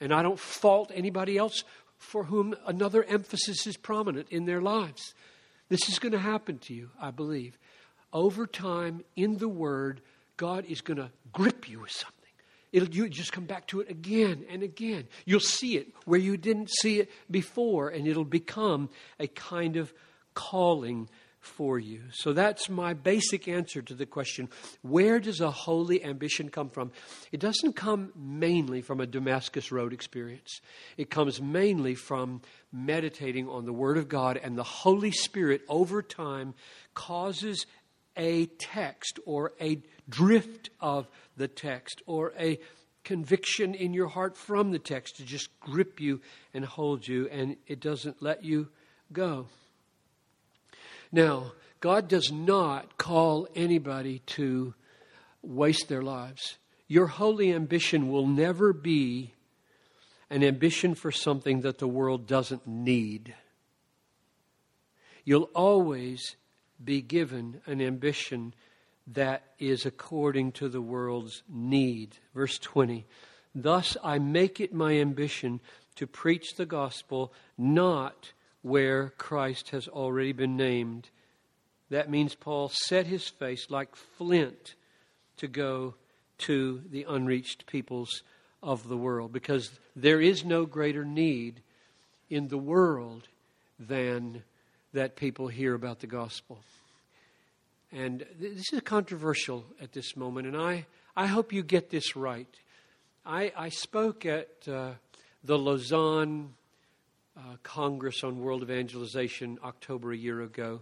And 0.00 0.14
I 0.14 0.22
don't 0.22 0.38
fault 0.38 0.92
anybody 0.94 1.38
else 1.38 1.64
for 1.96 2.24
whom 2.24 2.54
another 2.66 3.02
emphasis 3.02 3.66
is 3.66 3.76
prominent 3.76 4.28
in 4.30 4.44
their 4.44 4.60
lives. 4.60 5.14
This 5.72 5.88
is 5.88 5.98
going 5.98 6.12
to 6.12 6.18
happen 6.18 6.58
to 6.58 6.74
you, 6.74 6.90
I 7.00 7.12
believe. 7.12 7.58
Over 8.12 8.46
time, 8.46 9.02
in 9.16 9.38
the 9.38 9.48
Word, 9.48 10.02
God 10.36 10.66
is 10.66 10.82
going 10.82 10.98
to 10.98 11.10
grip 11.32 11.66
you 11.66 11.80
with 11.80 11.90
something. 11.90 12.28
It'll 12.72 12.90
you 12.90 13.08
just 13.08 13.32
come 13.32 13.46
back 13.46 13.68
to 13.68 13.80
it 13.80 13.90
again 13.90 14.44
and 14.50 14.62
again. 14.62 15.08
You'll 15.24 15.40
see 15.40 15.78
it 15.78 15.88
where 16.04 16.20
you 16.20 16.36
didn't 16.36 16.68
see 16.68 17.00
it 17.00 17.10
before, 17.30 17.88
and 17.88 18.06
it'll 18.06 18.26
become 18.26 18.90
a 19.18 19.28
kind 19.28 19.78
of 19.78 19.94
calling 20.34 21.08
for 21.42 21.78
you. 21.78 22.04
So 22.12 22.32
that's 22.32 22.70
my 22.70 22.94
basic 22.94 23.48
answer 23.48 23.82
to 23.82 23.94
the 23.94 24.06
question 24.06 24.48
where 24.80 25.18
does 25.18 25.40
a 25.40 25.50
holy 25.50 26.02
ambition 26.02 26.48
come 26.48 26.70
from? 26.70 26.92
It 27.32 27.40
doesn't 27.40 27.74
come 27.74 28.12
mainly 28.16 28.80
from 28.80 29.00
a 29.00 29.06
Damascus 29.06 29.72
Road 29.72 29.92
experience, 29.92 30.60
it 30.96 31.10
comes 31.10 31.42
mainly 31.42 31.94
from 31.94 32.40
meditating 32.72 33.48
on 33.48 33.66
the 33.66 33.72
Word 33.72 33.98
of 33.98 34.08
God, 34.08 34.40
and 34.42 34.56
the 34.56 34.62
Holy 34.62 35.10
Spirit 35.10 35.62
over 35.68 36.00
time 36.00 36.54
causes 36.94 37.66
a 38.16 38.46
text 38.46 39.18
or 39.26 39.52
a 39.60 39.82
drift 40.08 40.70
of 40.80 41.08
the 41.36 41.48
text 41.48 42.02
or 42.06 42.32
a 42.38 42.58
conviction 43.04 43.74
in 43.74 43.92
your 43.92 44.06
heart 44.06 44.36
from 44.36 44.70
the 44.70 44.78
text 44.78 45.16
to 45.16 45.24
just 45.24 45.48
grip 45.58 46.00
you 46.00 46.20
and 46.54 46.64
hold 46.64 47.06
you, 47.06 47.28
and 47.28 47.56
it 47.66 47.80
doesn't 47.80 48.22
let 48.22 48.44
you 48.44 48.68
go. 49.12 49.46
Now, 51.12 51.52
God 51.80 52.08
does 52.08 52.32
not 52.32 52.96
call 52.96 53.46
anybody 53.54 54.20
to 54.26 54.74
waste 55.42 55.88
their 55.88 56.02
lives. 56.02 56.56
Your 56.88 57.06
holy 57.06 57.52
ambition 57.52 58.10
will 58.10 58.26
never 58.26 58.72
be 58.72 59.34
an 60.30 60.42
ambition 60.42 60.94
for 60.94 61.12
something 61.12 61.60
that 61.60 61.78
the 61.78 61.86
world 61.86 62.26
doesn't 62.26 62.66
need. 62.66 63.34
You'll 65.24 65.50
always 65.54 66.36
be 66.82 67.02
given 67.02 67.60
an 67.66 67.82
ambition 67.82 68.54
that 69.06 69.42
is 69.58 69.84
according 69.84 70.52
to 70.52 70.68
the 70.68 70.80
world's 70.80 71.42
need. 71.48 72.16
Verse 72.34 72.58
20 72.58 73.06
Thus 73.54 73.96
I 74.02 74.18
make 74.18 74.60
it 74.60 74.72
my 74.72 74.94
ambition 74.94 75.60
to 75.96 76.06
preach 76.06 76.54
the 76.54 76.66
gospel 76.66 77.32
not 77.58 78.32
where 78.62 79.10
Christ 79.18 79.70
has 79.70 79.88
already 79.88 80.32
been 80.32 80.56
named. 80.56 81.10
That 81.90 82.08
means 82.08 82.34
Paul 82.34 82.68
set 82.68 83.06
his 83.06 83.28
face 83.28 83.66
like 83.68 83.94
flint 83.96 84.74
to 85.36 85.48
go 85.48 85.94
to 86.38 86.82
the 86.90 87.04
unreached 87.08 87.66
peoples 87.66 88.22
of 88.62 88.88
the 88.88 88.96
world 88.96 89.32
because 89.32 89.70
there 89.94 90.20
is 90.20 90.44
no 90.44 90.64
greater 90.64 91.04
need 91.04 91.60
in 92.30 92.48
the 92.48 92.58
world 92.58 93.28
than 93.78 94.42
that 94.92 95.16
people 95.16 95.48
hear 95.48 95.74
about 95.74 96.00
the 96.00 96.06
gospel. 96.06 96.60
And 97.90 98.24
this 98.40 98.72
is 98.72 98.80
controversial 98.80 99.64
at 99.80 99.92
this 99.92 100.16
moment, 100.16 100.46
and 100.46 100.56
I, 100.56 100.86
I 101.14 101.26
hope 101.26 101.52
you 101.52 101.62
get 101.62 101.90
this 101.90 102.16
right. 102.16 102.48
I, 103.26 103.52
I 103.56 103.68
spoke 103.68 104.24
at 104.24 104.48
uh, 104.66 104.92
the 105.44 105.58
Lausanne 105.58 106.54
uh, 107.42 107.56
Congress 107.62 108.22
on 108.22 108.40
World 108.40 108.62
Evangelization 108.62 109.58
October 109.64 110.12
a 110.12 110.16
year 110.16 110.42
ago. 110.42 110.80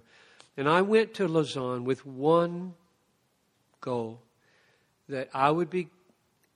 And 0.57 0.68
I 0.68 0.83
went 0.83 1.14
to 1.14 1.29
Lausanne 1.29 1.85
with 1.85 2.05
one 2.05 2.75
goal 3.81 4.20
that 5.09 5.31
I 5.33 5.51
would 5.51 5.70
be 5.70 5.88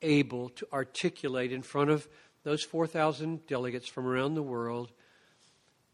able 0.03 0.51
to 0.51 0.67
articulate 0.73 1.53
in 1.53 1.63
front 1.63 1.91
of 1.91 2.07
those 2.43 2.63
4,000 2.63 3.47
delegates 3.47 3.89
from 3.89 4.07
around 4.07 4.35
the 4.35 4.43
world 4.43 4.91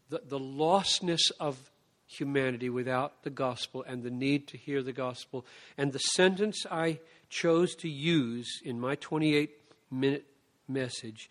the, 0.09 0.21
the 0.27 0.39
lostness 0.39 1.31
of 1.39 1.71
humanity 2.05 2.69
without 2.69 3.23
the 3.23 3.29
gospel 3.29 3.85
and 3.87 4.03
the 4.03 4.11
need 4.11 4.47
to 4.47 4.57
hear 4.57 4.83
the 4.83 4.91
gospel. 4.91 5.45
And 5.77 5.93
the 5.93 5.99
sentence 5.99 6.65
I 6.69 6.99
chose 7.29 7.75
to 7.75 7.87
use 7.89 8.61
in 8.65 8.77
my 8.77 8.95
28 8.95 9.51
minute 9.89 10.25
message 10.67 11.29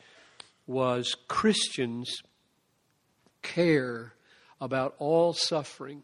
was 0.66 1.14
Christians 1.28 2.22
care 3.42 4.14
about 4.60 4.94
all 4.98 5.32
suffering, 5.32 6.02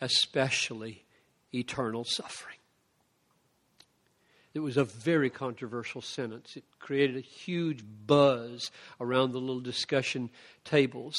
especially 0.00 1.04
eternal 1.52 2.04
suffering. 2.04 2.56
It 4.54 4.60
was 4.60 4.76
a 4.76 4.84
very 4.84 5.30
controversial 5.30 6.00
sentence. 6.00 6.56
It 6.56 6.64
created 6.78 7.16
a 7.16 7.20
huge 7.20 7.82
buzz 8.06 8.70
around 9.00 9.32
the 9.32 9.40
little 9.40 9.60
discussion 9.60 10.30
tables 10.64 11.16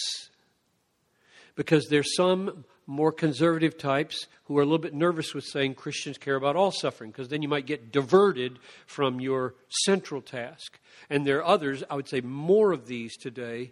because 1.55 1.87
there's 1.89 2.15
some 2.15 2.63
more 2.87 3.11
conservative 3.11 3.77
types 3.77 4.27
who 4.45 4.57
are 4.57 4.61
a 4.61 4.65
little 4.65 4.77
bit 4.77 4.93
nervous 4.93 5.33
with 5.33 5.43
saying 5.43 5.73
Christians 5.73 6.17
care 6.17 6.35
about 6.35 6.55
all 6.55 6.71
suffering 6.71 7.11
because 7.11 7.29
then 7.29 7.41
you 7.41 7.47
might 7.47 7.65
get 7.65 7.91
diverted 7.91 8.59
from 8.85 9.19
your 9.19 9.55
central 9.67 10.21
task. 10.21 10.79
And 11.09 11.25
there 11.25 11.39
are 11.39 11.45
others, 11.45 11.83
I 11.89 11.95
would 11.95 12.07
say 12.07 12.21
more 12.21 12.71
of 12.71 12.87
these 12.87 13.17
today, 13.17 13.71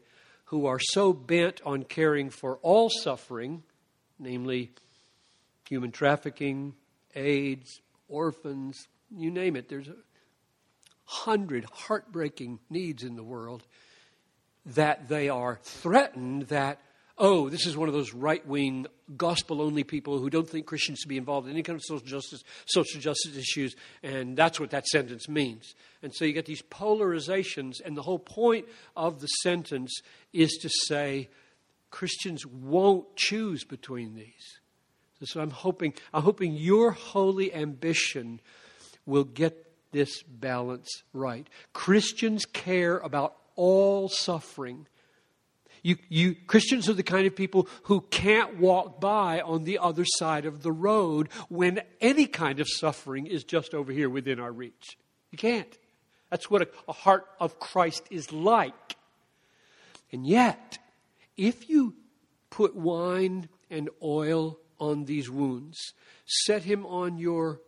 who 0.54 0.68
are 0.68 0.78
so 0.80 1.12
bent 1.12 1.60
on 1.66 1.82
caring 1.82 2.30
for 2.30 2.60
all 2.62 2.88
suffering, 2.88 3.63
namely 4.20 4.72
human 5.68 5.89
trafficking, 5.89 6.76
AIDS, 7.16 7.82
orphans, 8.08 8.88
you 9.10 9.32
name 9.32 9.56
it. 9.56 9.68
There's 9.68 9.88
a 9.88 9.96
hundred 11.06 11.66
heartbreaking 11.74 12.60
needs 12.70 13.04
in 13.04 13.16
the 13.16 13.24
world 13.24 13.63
that 14.63 15.08
they 15.08 15.28
are 15.28 15.58
threatened 15.63 16.44
that 16.50 16.80
oh, 17.18 17.50
this 17.50 17.66
is 17.66 17.76
one 17.76 17.89
of 17.89 17.96
those 17.96 18.13
right 18.13 18.46
wing, 18.46 18.86
gospel 19.17 19.62
only 19.62 19.84
people 19.84 20.19
who 20.19 20.30
don't 20.30 20.49
think 20.49 20.65
Christians 20.65 20.99
should 20.99 21.10
be 21.10 21.17
involved 21.17 21.47
in 21.47 21.54
any 21.54 21.63
kind 21.63 21.76
of 21.76 21.84
social 21.84 22.06
justice, 22.06 22.43
social 22.65 22.99
justice 22.99 23.36
issues, 23.36 23.76
and 24.02 24.38
that's 24.38 24.60
what 24.60 24.71
that 24.71 24.86
sentence 24.88 25.28
means. 25.30 25.76
And 26.02 26.13
so 26.13 26.26
you 26.26 26.34
get 26.34 26.45
these 26.45 26.62
polarizations, 26.62 27.82
and 27.84 27.95
the 27.95 28.02
whole 28.02 28.19
point 28.19 28.67
of 28.95 29.21
the 29.21 29.28
sentence 29.28 30.02
is 30.34 30.52
to 30.62 30.69
say 30.88 31.30
Christians 31.91 32.45
won't 32.45 33.15
choose 33.15 33.63
between 33.63 34.15
these. 34.15 34.60
So 35.23 35.39
I'm 35.39 35.52
hoping, 35.52 35.93
I'm 36.13 36.23
hoping 36.23 36.54
your 36.54 36.91
holy 36.91 37.54
ambition 37.54 38.41
will 39.06 39.23
get 39.23 39.65
this 39.91 40.23
balance 40.23 40.89
right. 41.13 41.47
Christians 41.71 42.45
care 42.45 42.97
about 42.97 43.36
all 43.56 44.10
suffering 44.10 44.88
you, 45.84 45.98
you, 46.08 46.36
Christians 46.48 46.88
are 46.88 46.93
the 46.93 47.04
kind 47.04 47.28
of 47.28 47.36
people 47.36 47.67
who 47.84 48.02
can't 48.02 48.58
walk 48.58 49.02
by 49.02 49.41
on 49.41 49.65
the 49.65 49.80
other 49.80 50.06
side 50.06 50.46
of 50.46 50.63
the 50.63 50.72
road 50.72 51.28
when 51.50 51.82
any 52.00 52.26
kind 52.26 52.62
of 52.62 52.67
suffering 52.69 53.28
is 53.28 53.43
just 53.43 53.74
over 53.74 53.91
here 53.91 54.10
within 54.10 54.39
our 54.39 54.52
reach. 54.52 54.98
You 55.30 55.38
can't. 55.38 55.78
That's 56.30 56.50
what 56.50 56.62
a, 56.62 56.69
a 56.88 56.93
heart 56.93 57.26
of 57.39 57.60
Christ 57.60 58.08
is 58.10 58.32
like. 58.32 58.96
And 60.13 60.26
yet, 60.26 60.78
if 61.36 61.69
you 61.69 61.96
put 62.50 62.76
wine 62.76 63.50
and 63.69 63.89
oil 64.02 64.60
on 64.80 65.04
these 65.04 65.30
wounds, 65.30 65.93
set 66.26 66.63
him 66.63 66.86
on 66.86 67.17
your 67.17 67.60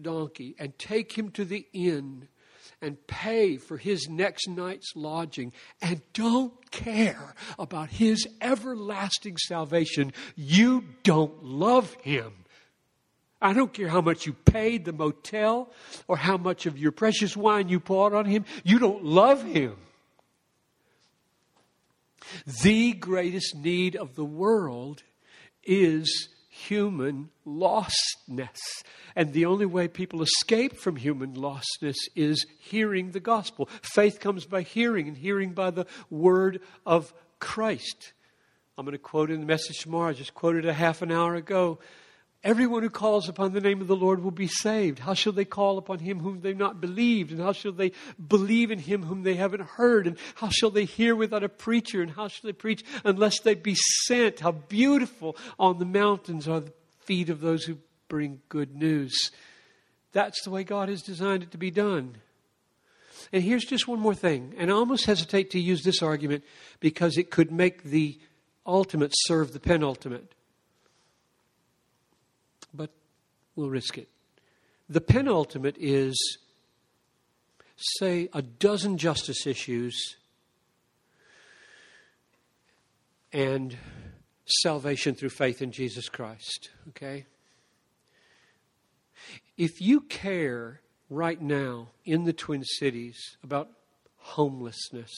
donkey, 0.00 0.54
and 0.58 0.78
take 0.78 1.12
him 1.12 1.30
to 1.30 1.44
the 1.44 1.66
inn 1.72 2.28
and 2.82 3.06
pay 3.06 3.56
for 3.56 3.76
his 3.78 4.08
next 4.08 4.48
night's 4.48 4.92
lodging 4.94 5.52
and 5.80 6.02
don't 6.12 6.70
care 6.70 7.34
about 7.58 7.88
his 7.88 8.26
everlasting 8.40 9.36
salvation, 9.36 10.12
you 10.36 10.84
don't 11.02 11.44
love 11.44 11.94
him. 12.02 12.32
I 13.40 13.52
don't 13.52 13.72
care 13.72 13.88
how 13.88 14.00
much 14.00 14.26
you 14.26 14.32
paid 14.32 14.84
the 14.84 14.92
motel 14.92 15.72
or 16.06 16.16
how 16.16 16.36
much 16.36 16.66
of 16.66 16.78
your 16.78 16.92
precious 16.92 17.36
wine 17.36 17.68
you 17.68 17.80
poured 17.80 18.14
on 18.14 18.24
him, 18.24 18.44
you 18.64 18.78
don't 18.78 19.04
love 19.04 19.42
him. 19.42 19.76
The 22.62 22.92
greatest 22.92 23.56
need 23.56 23.96
of 23.96 24.14
the 24.14 24.24
world 24.24 25.02
is 25.64 26.28
human 26.54 27.30
lostness. 27.46 28.60
And 29.16 29.32
the 29.32 29.46
only 29.46 29.64
way 29.64 29.88
people 29.88 30.20
escape 30.20 30.76
from 30.76 30.96
human 30.96 31.32
lostness 31.32 31.96
is 32.14 32.44
hearing 32.58 33.12
the 33.12 33.20
gospel. 33.20 33.70
Faith 33.80 34.20
comes 34.20 34.44
by 34.44 34.60
hearing, 34.60 35.08
and 35.08 35.16
hearing 35.16 35.54
by 35.54 35.70
the 35.70 35.86
word 36.10 36.60
of 36.84 37.14
Christ. 37.38 38.12
I'm 38.76 38.84
going 38.84 38.92
to 38.92 38.98
quote 38.98 39.30
in 39.30 39.40
the 39.40 39.46
message 39.46 39.78
tomorrow. 39.78 40.10
I 40.10 40.12
just 40.12 40.34
quoted 40.34 40.66
a 40.66 40.74
half 40.74 41.00
an 41.00 41.10
hour 41.10 41.34
ago. 41.34 41.78
Everyone 42.44 42.82
who 42.82 42.90
calls 42.90 43.28
upon 43.28 43.52
the 43.52 43.60
name 43.60 43.80
of 43.80 43.86
the 43.86 43.94
Lord 43.94 44.22
will 44.22 44.32
be 44.32 44.48
saved. 44.48 44.98
How 44.98 45.14
shall 45.14 45.32
they 45.32 45.44
call 45.44 45.78
upon 45.78 46.00
him 46.00 46.18
whom 46.18 46.40
they've 46.40 46.56
not 46.56 46.80
believed? 46.80 47.30
And 47.30 47.40
how 47.40 47.52
shall 47.52 47.70
they 47.70 47.92
believe 48.28 48.72
in 48.72 48.80
him 48.80 49.04
whom 49.04 49.22
they 49.22 49.34
haven't 49.34 49.62
heard? 49.62 50.08
And 50.08 50.16
how 50.34 50.48
shall 50.48 50.70
they 50.70 50.84
hear 50.84 51.14
without 51.14 51.44
a 51.44 51.48
preacher? 51.48 52.02
And 52.02 52.10
how 52.10 52.26
shall 52.26 52.48
they 52.48 52.52
preach 52.52 52.84
unless 53.04 53.38
they 53.40 53.54
be 53.54 53.76
sent? 53.76 54.40
How 54.40 54.52
beautiful 54.52 55.36
on 55.56 55.78
the 55.78 55.84
mountains 55.84 56.48
are 56.48 56.60
the 56.60 56.72
feet 57.04 57.30
of 57.30 57.40
those 57.40 57.64
who 57.64 57.78
bring 58.08 58.40
good 58.48 58.74
news. 58.74 59.30
That's 60.12 60.42
the 60.44 60.50
way 60.50 60.64
God 60.64 60.88
has 60.88 61.02
designed 61.02 61.42
it 61.42 61.50
to 61.52 61.58
be 61.58 61.70
done. 61.70 62.16
And 63.32 63.42
here's 63.42 63.64
just 63.64 63.88
one 63.88 64.00
more 64.00 64.14
thing, 64.14 64.54
and 64.58 64.70
I 64.70 64.74
almost 64.74 65.06
hesitate 65.06 65.50
to 65.52 65.60
use 65.60 65.82
this 65.82 66.02
argument 66.02 66.44
because 66.80 67.16
it 67.16 67.30
could 67.30 67.50
make 67.50 67.84
the 67.84 68.18
ultimate 68.66 69.12
serve 69.14 69.52
the 69.52 69.60
penultimate. 69.60 70.34
But 72.74 72.90
we'll 73.56 73.70
risk 73.70 73.98
it. 73.98 74.08
The 74.88 75.00
penultimate 75.00 75.76
is, 75.78 76.38
say, 77.76 78.28
a 78.32 78.42
dozen 78.42 78.98
justice 78.98 79.46
issues 79.46 80.16
and 83.32 83.76
salvation 84.44 85.14
through 85.14 85.30
faith 85.30 85.62
in 85.62 85.72
Jesus 85.72 86.08
Christ. 86.08 86.70
Okay? 86.90 87.26
If 89.56 89.80
you 89.80 90.00
care 90.02 90.80
right 91.08 91.40
now 91.40 91.88
in 92.04 92.24
the 92.24 92.32
Twin 92.32 92.64
Cities 92.64 93.36
about 93.42 93.70
homelessness 94.16 95.10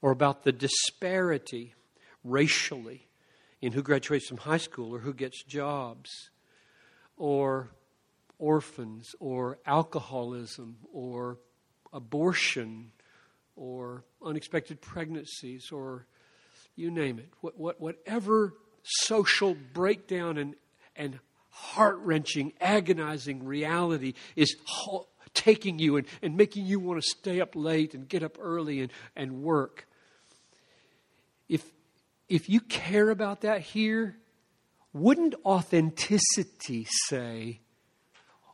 or 0.00 0.10
about 0.10 0.44
the 0.44 0.52
disparity 0.52 1.74
racially 2.24 3.08
in 3.60 3.72
who 3.72 3.82
graduates 3.82 4.28
from 4.28 4.38
high 4.38 4.58
school 4.58 4.94
or 4.94 5.00
who 5.00 5.12
gets 5.12 5.42
jobs 5.42 6.30
or 7.18 7.68
orphans 8.38 9.14
or 9.18 9.58
alcoholism 9.66 10.76
or 10.92 11.38
abortion 11.92 12.92
or 13.56 14.04
unexpected 14.24 14.80
pregnancies 14.80 15.70
or 15.72 16.06
you 16.76 16.90
name 16.90 17.18
it, 17.18 17.28
what, 17.40 17.58
what, 17.58 17.80
whatever 17.80 18.54
social 18.84 19.56
breakdown 19.74 20.38
and, 20.38 20.54
and 20.94 21.18
heart 21.50 21.98
wrenching, 21.98 22.52
agonizing 22.60 23.44
reality 23.44 24.14
is 24.36 24.54
ho- 24.64 25.08
taking 25.34 25.78
you 25.80 25.96
and, 25.96 26.06
and 26.22 26.36
making 26.36 26.64
you 26.66 26.78
want 26.78 27.02
to 27.02 27.08
stay 27.08 27.40
up 27.40 27.56
late 27.56 27.94
and 27.94 28.08
get 28.08 28.22
up 28.22 28.38
early 28.40 28.80
and, 28.80 28.92
and 29.16 29.42
work. 29.42 29.88
If, 31.48 31.64
if 32.28 32.48
you 32.48 32.60
care 32.60 33.10
about 33.10 33.40
that 33.40 33.60
here, 33.60 34.16
wouldn't 34.98 35.34
authenticity 35.44 36.86
say, 37.06 37.60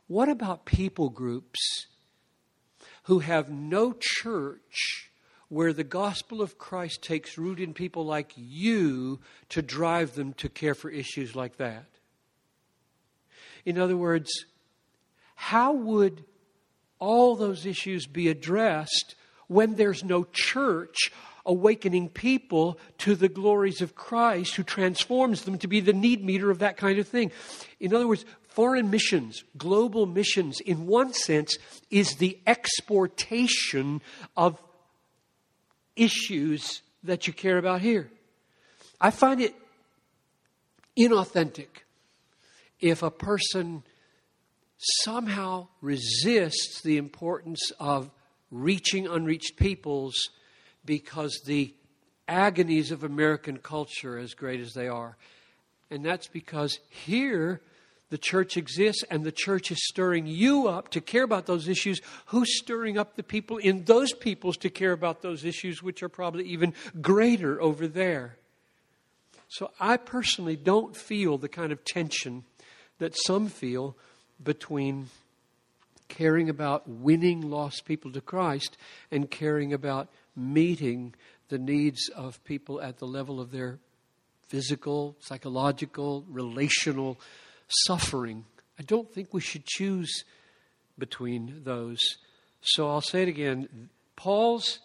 what 0.07 0.29
about 0.29 0.65
people 0.65 1.09
groups 1.09 1.87
who 3.03 3.19
have 3.19 3.49
no 3.49 3.95
church 3.99 5.09
where 5.49 5.73
the 5.73 5.83
gospel 5.83 6.41
of 6.41 6.57
Christ 6.57 7.01
takes 7.01 7.37
root 7.37 7.59
in 7.59 7.73
people 7.73 8.05
like 8.05 8.33
you 8.35 9.19
to 9.49 9.61
drive 9.61 10.15
them 10.15 10.33
to 10.33 10.49
care 10.49 10.75
for 10.75 10.89
issues 10.89 11.35
like 11.35 11.57
that? 11.57 11.85
In 13.63 13.77
other 13.79 13.97
words, 13.97 14.45
how 15.35 15.73
would 15.73 16.23
all 16.99 17.35
those 17.35 17.65
issues 17.65 18.05
be 18.07 18.29
addressed 18.29 19.15
when 19.47 19.75
there's 19.75 20.03
no 20.03 20.25
church 20.31 21.11
awakening 21.45 22.09
people 22.09 22.79
to 22.99 23.15
the 23.15 23.29
glories 23.29 23.81
of 23.81 23.95
Christ 23.95 24.55
who 24.55 24.63
transforms 24.63 25.43
them 25.43 25.57
to 25.59 25.67
be 25.67 25.79
the 25.79 25.93
need 25.93 26.23
meter 26.23 26.49
of 26.51 26.59
that 26.59 26.77
kind 26.77 26.99
of 26.99 27.07
thing? 27.07 27.31
In 27.79 27.93
other 27.93 28.07
words, 28.07 28.25
foreign 28.47 28.89
missions, 28.89 29.43
global 29.57 30.05
missions, 30.05 30.59
in 30.59 30.87
one 30.87 31.13
sense, 31.13 31.57
is 31.89 32.15
the 32.15 32.39
exportation 32.47 34.01
of 34.35 34.61
issues 35.95 36.81
that 37.03 37.27
you 37.27 37.33
care 37.33 37.57
about 37.57 37.81
here. 37.81 38.09
I 38.99 39.11
find 39.11 39.41
it 39.41 39.53
inauthentic 40.97 41.83
if 42.79 43.03
a 43.03 43.11
person 43.11 43.83
somehow 44.77 45.67
resists 45.81 46.81
the 46.81 46.97
importance 46.97 47.71
of 47.79 48.09
reaching 48.51 49.07
unreached 49.07 49.57
peoples 49.57 50.15
because 50.85 51.41
the 51.45 51.73
agonies 52.27 52.91
of 52.91 53.03
American 53.03 53.57
culture, 53.57 54.17
as 54.17 54.33
great 54.33 54.59
as 54.59 54.73
they 54.73 54.87
are. 54.87 55.17
And 55.89 56.03
that's 56.03 56.27
because 56.27 56.79
here 56.89 57.61
the 58.09 58.17
church 58.17 58.57
exists 58.57 59.03
and 59.09 59.23
the 59.23 59.31
church 59.31 59.71
is 59.71 59.87
stirring 59.87 60.27
you 60.27 60.67
up 60.67 60.89
to 60.89 61.01
care 61.01 61.23
about 61.23 61.45
those 61.45 61.67
issues. 61.67 62.01
Who's 62.27 62.57
stirring 62.57 62.97
up 62.97 63.15
the 63.15 63.23
people 63.23 63.57
in 63.57 63.85
those 63.85 64.13
peoples 64.13 64.57
to 64.57 64.69
care 64.69 64.91
about 64.91 65.21
those 65.21 65.43
issues, 65.43 65.81
which 65.81 66.03
are 66.03 66.09
probably 66.09 66.45
even 66.45 66.73
greater 67.01 67.61
over 67.61 67.87
there? 67.87 68.37
So 69.47 69.71
I 69.79 69.97
personally 69.97 70.55
don't 70.55 70.95
feel 70.95 71.37
the 71.37 71.49
kind 71.49 71.71
of 71.71 71.83
tension 71.85 72.43
that 72.99 73.15
some 73.25 73.47
feel 73.47 73.95
between 74.43 75.09
caring 76.07 76.49
about 76.49 76.87
winning 76.87 77.49
lost 77.49 77.85
people 77.85 78.11
to 78.11 78.21
Christ 78.21 78.77
and 79.11 79.29
caring 79.29 79.73
about 79.73 80.09
meeting 80.35 81.13
the 81.49 81.57
needs 81.57 82.09
of 82.09 82.43
people 82.43 82.81
at 82.81 82.97
the 82.97 83.07
level 83.07 83.39
of 83.39 83.51
their 83.51 83.79
physical, 84.47 85.15
psychological, 85.19 86.25
relational 86.29 87.19
suffering. 87.67 88.45
I 88.79 88.83
don't 88.83 89.11
think 89.11 89.33
we 89.33 89.41
should 89.41 89.65
choose 89.65 90.23
between 90.97 91.61
those. 91.63 91.99
So 92.61 92.89
I'll 92.89 93.01
say 93.01 93.23
it 93.23 93.29
again. 93.29 93.89
Paul's 94.15 94.79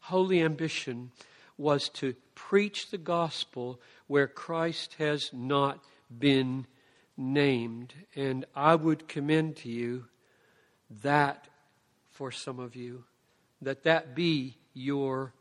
holy 0.00 0.42
ambition 0.42 1.10
was 1.58 1.88
to 1.88 2.14
preach 2.34 2.90
the 2.90 2.98
gospel 2.98 3.80
where 4.06 4.26
Christ 4.26 4.94
has 4.98 5.30
not 5.32 5.82
been 6.16 6.66
named. 7.16 7.94
And 8.14 8.44
I 8.54 8.74
would 8.74 9.08
commend 9.08 9.56
to 9.58 9.68
you 9.68 10.04
that 11.02 11.48
for 12.12 12.30
some 12.30 12.58
of 12.58 12.76
you, 12.76 13.04
that 13.62 13.84
that 13.84 14.14
be 14.14 14.56
your 14.76 15.32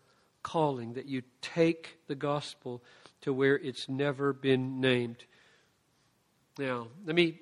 calling, 0.43 0.93
that 0.93 1.08
you 1.08 1.21
take 1.41 1.98
the 2.08 2.15
gospel 2.15 2.82
to 3.21 3.34
where 3.34 3.58
it's 3.58 3.89
never 3.89 4.34
been 4.34 4.80
named. 4.80 5.26
Now, 6.58 6.88
let 7.06 7.15
me 7.15 7.39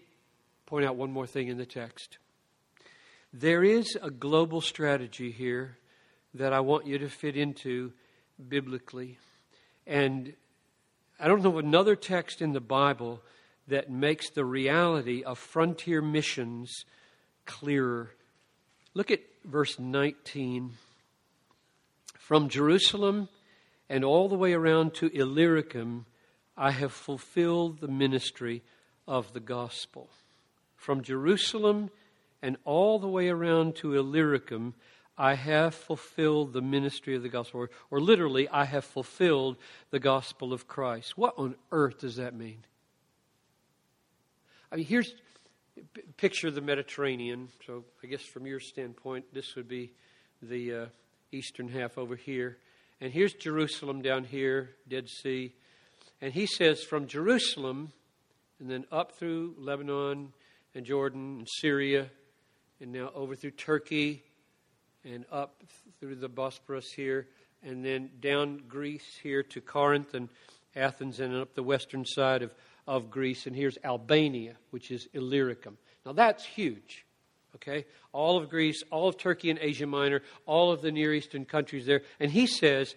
point 0.65 0.85
out 0.85 0.95
one 0.95 1.11
more 1.11 1.27
thing 1.27 1.49
in 1.49 1.57
the 1.57 1.65
text. 1.65 2.17
There 3.31 3.63
is 3.63 3.97
a 4.01 4.09
global 4.09 4.61
strategy 4.61 5.31
here 5.31 5.77
that 6.33 6.53
I 6.53 6.61
want 6.61 6.87
you 6.87 6.97
to 6.99 7.09
fit 7.09 7.37
into 7.37 7.91
biblically. 8.47 9.17
And 9.85 10.33
I 11.19 11.27
don't 11.27 11.43
know 11.43 11.57
another 11.57 11.95
text 11.95 12.41
in 12.41 12.53
the 12.53 12.61
Bible 12.61 13.21
that 13.67 13.89
makes 13.89 14.29
the 14.29 14.45
reality 14.45 15.23
of 15.23 15.37
frontier 15.37 16.01
missions 16.01 16.85
clearer. 17.45 18.11
Look 18.93 19.11
at 19.11 19.21
verse 19.45 19.79
19. 19.79 20.71
From 22.23 22.47
Jerusalem 22.47 23.27
and 23.89 24.05
all 24.05 24.29
the 24.29 24.37
way 24.37 24.53
around 24.53 24.93
to 24.93 25.07
Illyricum, 25.07 26.05
I 26.55 26.71
have 26.71 26.93
fulfilled 26.93 27.81
the 27.81 27.89
ministry 27.89 28.63
of 29.05 29.33
the 29.33 29.41
gospel. 29.41 30.09
From 30.77 31.03
Jerusalem 31.03 31.89
and 32.41 32.55
all 32.63 32.97
the 32.97 33.09
way 33.09 33.27
around 33.27 33.75
to 33.75 33.93
Illyricum, 33.95 34.73
I 35.17 35.33
have 35.33 35.75
fulfilled 35.75 36.53
the 36.53 36.61
ministry 36.61 37.13
of 37.13 37.23
the 37.23 37.27
gospel. 37.29 37.59
Or, 37.59 37.69
or, 37.91 37.99
literally, 37.99 38.47
I 38.47 38.63
have 38.63 38.85
fulfilled 38.85 39.57
the 39.89 39.99
gospel 39.99 40.53
of 40.53 40.65
Christ. 40.65 41.17
What 41.17 41.33
on 41.37 41.55
earth 41.73 41.99
does 41.99 42.15
that 42.15 42.33
mean? 42.33 42.59
I 44.71 44.77
mean, 44.77 44.85
here's 44.85 45.13
picture 46.15 46.49
the 46.51 46.61
Mediterranean. 46.61 47.49
So, 47.67 47.83
I 48.01 48.07
guess 48.07 48.21
from 48.21 48.45
your 48.45 48.61
standpoint, 48.61 49.25
this 49.33 49.57
would 49.57 49.67
be 49.67 49.91
the 50.41 50.73
uh, 50.73 50.85
eastern 51.33 51.67
half 51.67 51.97
over 51.97 52.15
here. 52.15 52.57
And 53.01 53.11
here's 53.11 53.33
Jerusalem 53.33 54.01
down 54.01 54.23
here, 54.23 54.71
Dead 54.87 55.09
Sea. 55.09 55.53
And 56.21 56.33
he 56.33 56.45
says, 56.45 56.83
from 56.83 57.07
Jerusalem, 57.07 57.91
and 58.59 58.69
then 58.69 58.85
up 58.91 59.13
through 59.13 59.55
Lebanon 59.57 60.31
and 60.73 60.85
Jordan 60.85 61.39
and 61.39 61.47
Syria, 61.59 62.09
and 62.79 62.93
now 62.93 63.11
over 63.13 63.35
through 63.35 63.51
Turkey 63.51 64.23
and 65.03 65.25
up 65.31 65.63
through 65.99 66.15
the 66.15 66.29
Bosporus 66.29 66.85
here, 66.95 67.27
and 67.61 67.83
then 67.83 68.09
down 68.19 68.61
Greece 68.67 69.19
here 69.21 69.43
to 69.43 69.61
Corinth 69.61 70.13
and 70.13 70.29
Athens, 70.75 71.19
and 71.19 71.35
up 71.35 71.53
the 71.55 71.63
western 71.63 72.05
side 72.05 72.41
of, 72.41 72.53
of 72.87 73.11
Greece. 73.11 73.45
And 73.45 73.55
here's 73.55 73.77
Albania, 73.83 74.55
which 74.71 74.91
is 74.91 75.07
Illyricum. 75.13 75.77
Now 76.05 76.13
that's 76.13 76.45
huge. 76.45 77.05
Okay? 77.55 77.85
All 78.11 78.37
of 78.37 78.49
Greece, 78.49 78.83
all 78.91 79.07
of 79.07 79.17
Turkey 79.17 79.49
and 79.49 79.59
Asia 79.59 79.87
Minor, 79.87 80.21
all 80.45 80.71
of 80.71 80.81
the 80.81 80.91
Near 80.91 81.13
Eastern 81.13 81.45
countries 81.45 81.85
there. 81.85 82.01
And 82.19 82.31
he 82.31 82.47
says, 82.47 82.95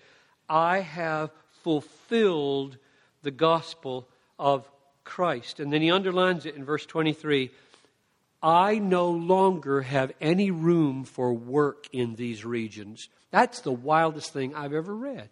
I 0.49 0.81
have 0.81 1.31
fulfilled 1.62 2.79
the 3.23 3.31
gospel 3.31 4.09
of 4.38 4.71
Christ. 5.05 5.61
And 5.61 5.73
then 5.73 5.83
he 5.83 5.90
underlines 5.90 6.47
it 6.47 6.55
in 6.57 6.64
verse 6.64 6.87
23 6.87 7.51
I 8.42 8.79
no 8.79 9.11
longer 9.11 9.81
have 9.83 10.12
any 10.21 10.51
room 10.51 11.05
for 11.05 11.33
work 11.33 11.87
in 11.92 12.14
these 12.14 12.45
regions. 12.45 13.09
That's 13.31 13.61
the 13.61 13.73
wildest 13.73 14.33
thing 14.33 14.55
I've 14.55 14.75
ever 14.75 14.95
read. 14.95 15.31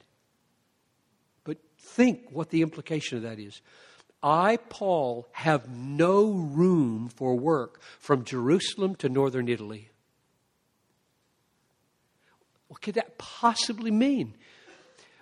But 1.44 1.58
think 1.78 2.30
what 2.30 2.50
the 2.50 2.62
implication 2.62 3.18
of 3.18 3.24
that 3.24 3.38
is. 3.38 3.60
I, 4.24 4.56
Paul, 4.70 5.28
have 5.32 5.68
no 5.68 6.30
room 6.30 7.10
for 7.14 7.36
work 7.36 7.82
from 7.98 8.24
Jerusalem 8.24 8.94
to 8.96 9.10
northern 9.10 9.48
Italy. 9.48 9.90
What 12.68 12.80
could 12.80 12.94
that 12.94 13.18
possibly 13.18 13.90
mean? 13.90 14.34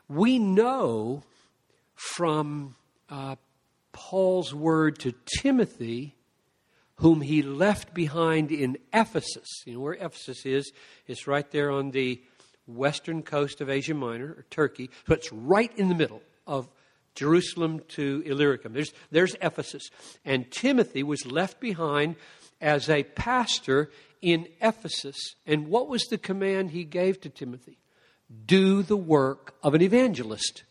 We 0.09 0.38
know 0.38 1.25
from 1.97 2.77
uh, 3.11 3.35
Paul's 3.91 4.55
word 4.55 5.01
to 5.01 5.12
Timothy, 5.41 6.15
whom 6.97 7.23
he 7.23 7.43
left 7.43 7.93
behind 7.93 8.53
in 8.53 8.79
Ephesus. 8.93 9.49
You 9.67 9.75
know 9.75 9.81
where 9.81 9.95
Ephesus 9.95 10.47
is? 10.47 10.73
It's 11.09 11.27
right 11.27 11.51
there 11.51 11.73
on 11.73 11.91
the 11.91 12.23
western 12.69 13.25
coast 13.25 13.61
of 13.61 13.69
Asia 13.69 13.95
Minor, 13.95 14.27
or 14.27 14.45
Turkey. 14.49 14.91
So 15.09 15.15
it's 15.15 15.33
right 15.33 15.77
in 15.77 15.88
the 15.88 15.97
middle 15.97 16.23
of 16.47 16.69
Jerusalem 17.14 17.83
to 17.88 18.22
Illyricum. 18.25 18.72
There's, 18.72 18.92
there's 19.11 19.37
Ephesus. 19.40 19.90
And 20.25 20.51
Timothy 20.51 21.03
was 21.03 21.27
left 21.27 21.61
behind 21.61 22.16
as 22.61 22.88
a 22.88 23.03
pastor 23.03 23.90
in 24.20 24.48
Ephesus. 24.61 25.35
And 25.46 25.68
what 25.68 25.88
was 25.88 26.05
the 26.05 26.18
command 26.18 26.70
he 26.70 26.85
gave 26.85 27.20
to 27.22 27.29
Timothy? 27.29 27.79
Do 28.46 28.83
the 28.83 28.96
work 28.96 29.55
of 29.62 29.75
an 29.75 29.83
evangelist. 29.83 30.64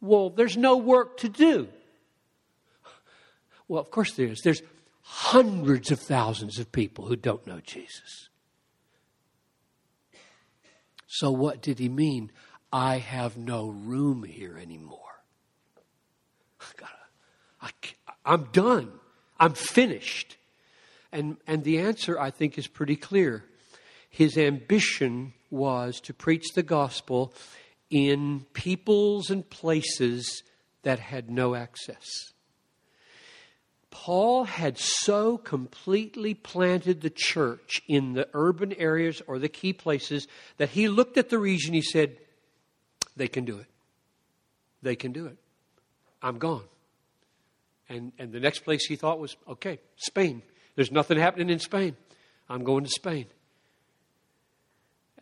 Well, 0.00 0.30
there's 0.30 0.56
no 0.56 0.76
work 0.76 1.18
to 1.18 1.28
do. 1.28 1.68
Well, 3.68 3.80
of 3.80 3.90
course 3.90 4.14
there 4.14 4.26
is. 4.26 4.40
There's 4.42 4.62
hundreds 5.02 5.90
of 5.90 6.00
thousands 6.00 6.58
of 6.58 6.72
people 6.72 7.06
who 7.06 7.16
don't 7.16 7.46
know 7.46 7.60
Jesus. 7.60 8.28
So, 11.06 11.30
what 11.30 11.60
did 11.60 11.78
he 11.78 11.88
mean? 11.88 12.32
I 12.72 12.98
have 12.98 13.36
no 13.36 13.68
room 13.68 14.24
here 14.24 14.56
anymore. 14.56 14.98
I, 17.60 17.70
I'm 18.24 18.44
done. 18.52 18.92
I'm 19.38 19.54
finished. 19.54 20.36
And, 21.12 21.36
and 21.46 21.64
the 21.64 21.80
answer, 21.80 22.18
I 22.18 22.30
think, 22.30 22.56
is 22.56 22.66
pretty 22.66 22.96
clear. 22.96 23.44
His 24.08 24.36
ambition 24.36 25.34
was 25.50 26.00
to 26.00 26.14
preach 26.14 26.52
the 26.54 26.62
gospel 26.62 27.34
in 27.90 28.46
peoples 28.54 29.30
and 29.30 29.48
places 29.48 30.42
that 30.82 30.98
had 30.98 31.30
no 31.30 31.54
access. 31.54 32.32
Paul 33.90 34.44
had 34.44 34.78
so 34.78 35.36
completely 35.36 36.32
planted 36.32 37.02
the 37.02 37.12
church 37.14 37.82
in 37.86 38.14
the 38.14 38.26
urban 38.32 38.72
areas 38.72 39.20
or 39.26 39.38
the 39.38 39.50
key 39.50 39.74
places 39.74 40.26
that 40.56 40.70
he 40.70 40.88
looked 40.88 41.18
at 41.18 41.28
the 41.28 41.38
region, 41.38 41.74
he 41.74 41.82
said, 41.82 42.16
They 43.16 43.28
can 43.28 43.44
do 43.44 43.58
it. 43.58 43.66
They 44.80 44.96
can 44.96 45.12
do 45.12 45.26
it. 45.26 45.36
I'm 46.22 46.38
gone. 46.38 46.64
And, 47.88 48.12
and 48.18 48.32
the 48.32 48.40
next 48.40 48.60
place 48.60 48.86
he 48.86 48.96
thought 48.96 49.18
was, 49.18 49.36
okay, 49.48 49.80
Spain. 49.96 50.42
There's 50.76 50.92
nothing 50.92 51.18
happening 51.18 51.50
in 51.50 51.58
Spain. 51.58 51.96
I'm 52.48 52.64
going 52.64 52.84
to 52.84 52.90
Spain. 52.90 53.26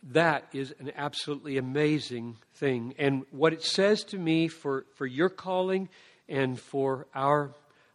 That 0.03 0.47
is 0.53 0.75
an 0.79 0.93
absolutely 0.97 1.59
amazing 1.59 2.37
thing. 2.55 2.95
And 2.99 3.25
what 3.31 3.53
it 3.53 3.63
says 3.63 4.05
to 4.05 4.19
me 4.19 4.49
for, 4.49 4.87
for 4.95 5.07
your 5.07 5.29
calling 5.29 5.89
and 6.29 6.59
for 6.59 7.07
our 7.15 7.55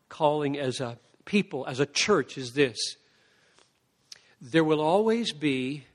calling 0.09 0.57
as 0.57 0.81
a 0.81 0.97
people, 1.25 1.65
as 1.67 1.79
a 1.79 1.85
church, 1.85 2.37
is 2.37 2.53
this 2.53 2.77
there 4.39 4.63
will 4.63 4.81
always 4.81 5.31
be 5.31 5.85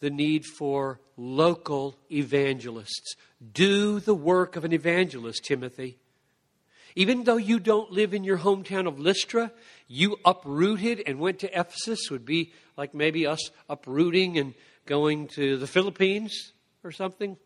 the 0.00 0.10
need 0.10 0.44
for 0.44 0.98
local 1.16 1.96
evangelists. 2.10 3.14
Do 3.52 4.00
the 4.00 4.14
work 4.14 4.56
of 4.56 4.64
an 4.64 4.72
evangelist, 4.72 5.44
Timothy. 5.44 5.98
Even 6.96 7.24
though 7.24 7.36
you 7.36 7.58
don't 7.58 7.90
live 7.90 8.14
in 8.14 8.24
your 8.24 8.38
hometown 8.38 8.86
of 8.86 8.98
Lystra, 8.98 9.52
you 9.86 10.16
uprooted 10.24 11.02
and 11.06 11.18
went 11.18 11.38
to 11.40 11.58
Ephesus, 11.58 12.10
would 12.10 12.24
be 12.24 12.52
like 12.76 12.94
maybe 12.94 13.26
us 13.26 13.50
uprooting 13.68 14.38
and 14.38 14.54
going 14.86 15.28
to 15.28 15.56
the 15.56 15.66
Philippines 15.66 16.52
or 16.82 16.92
something. 16.92 17.36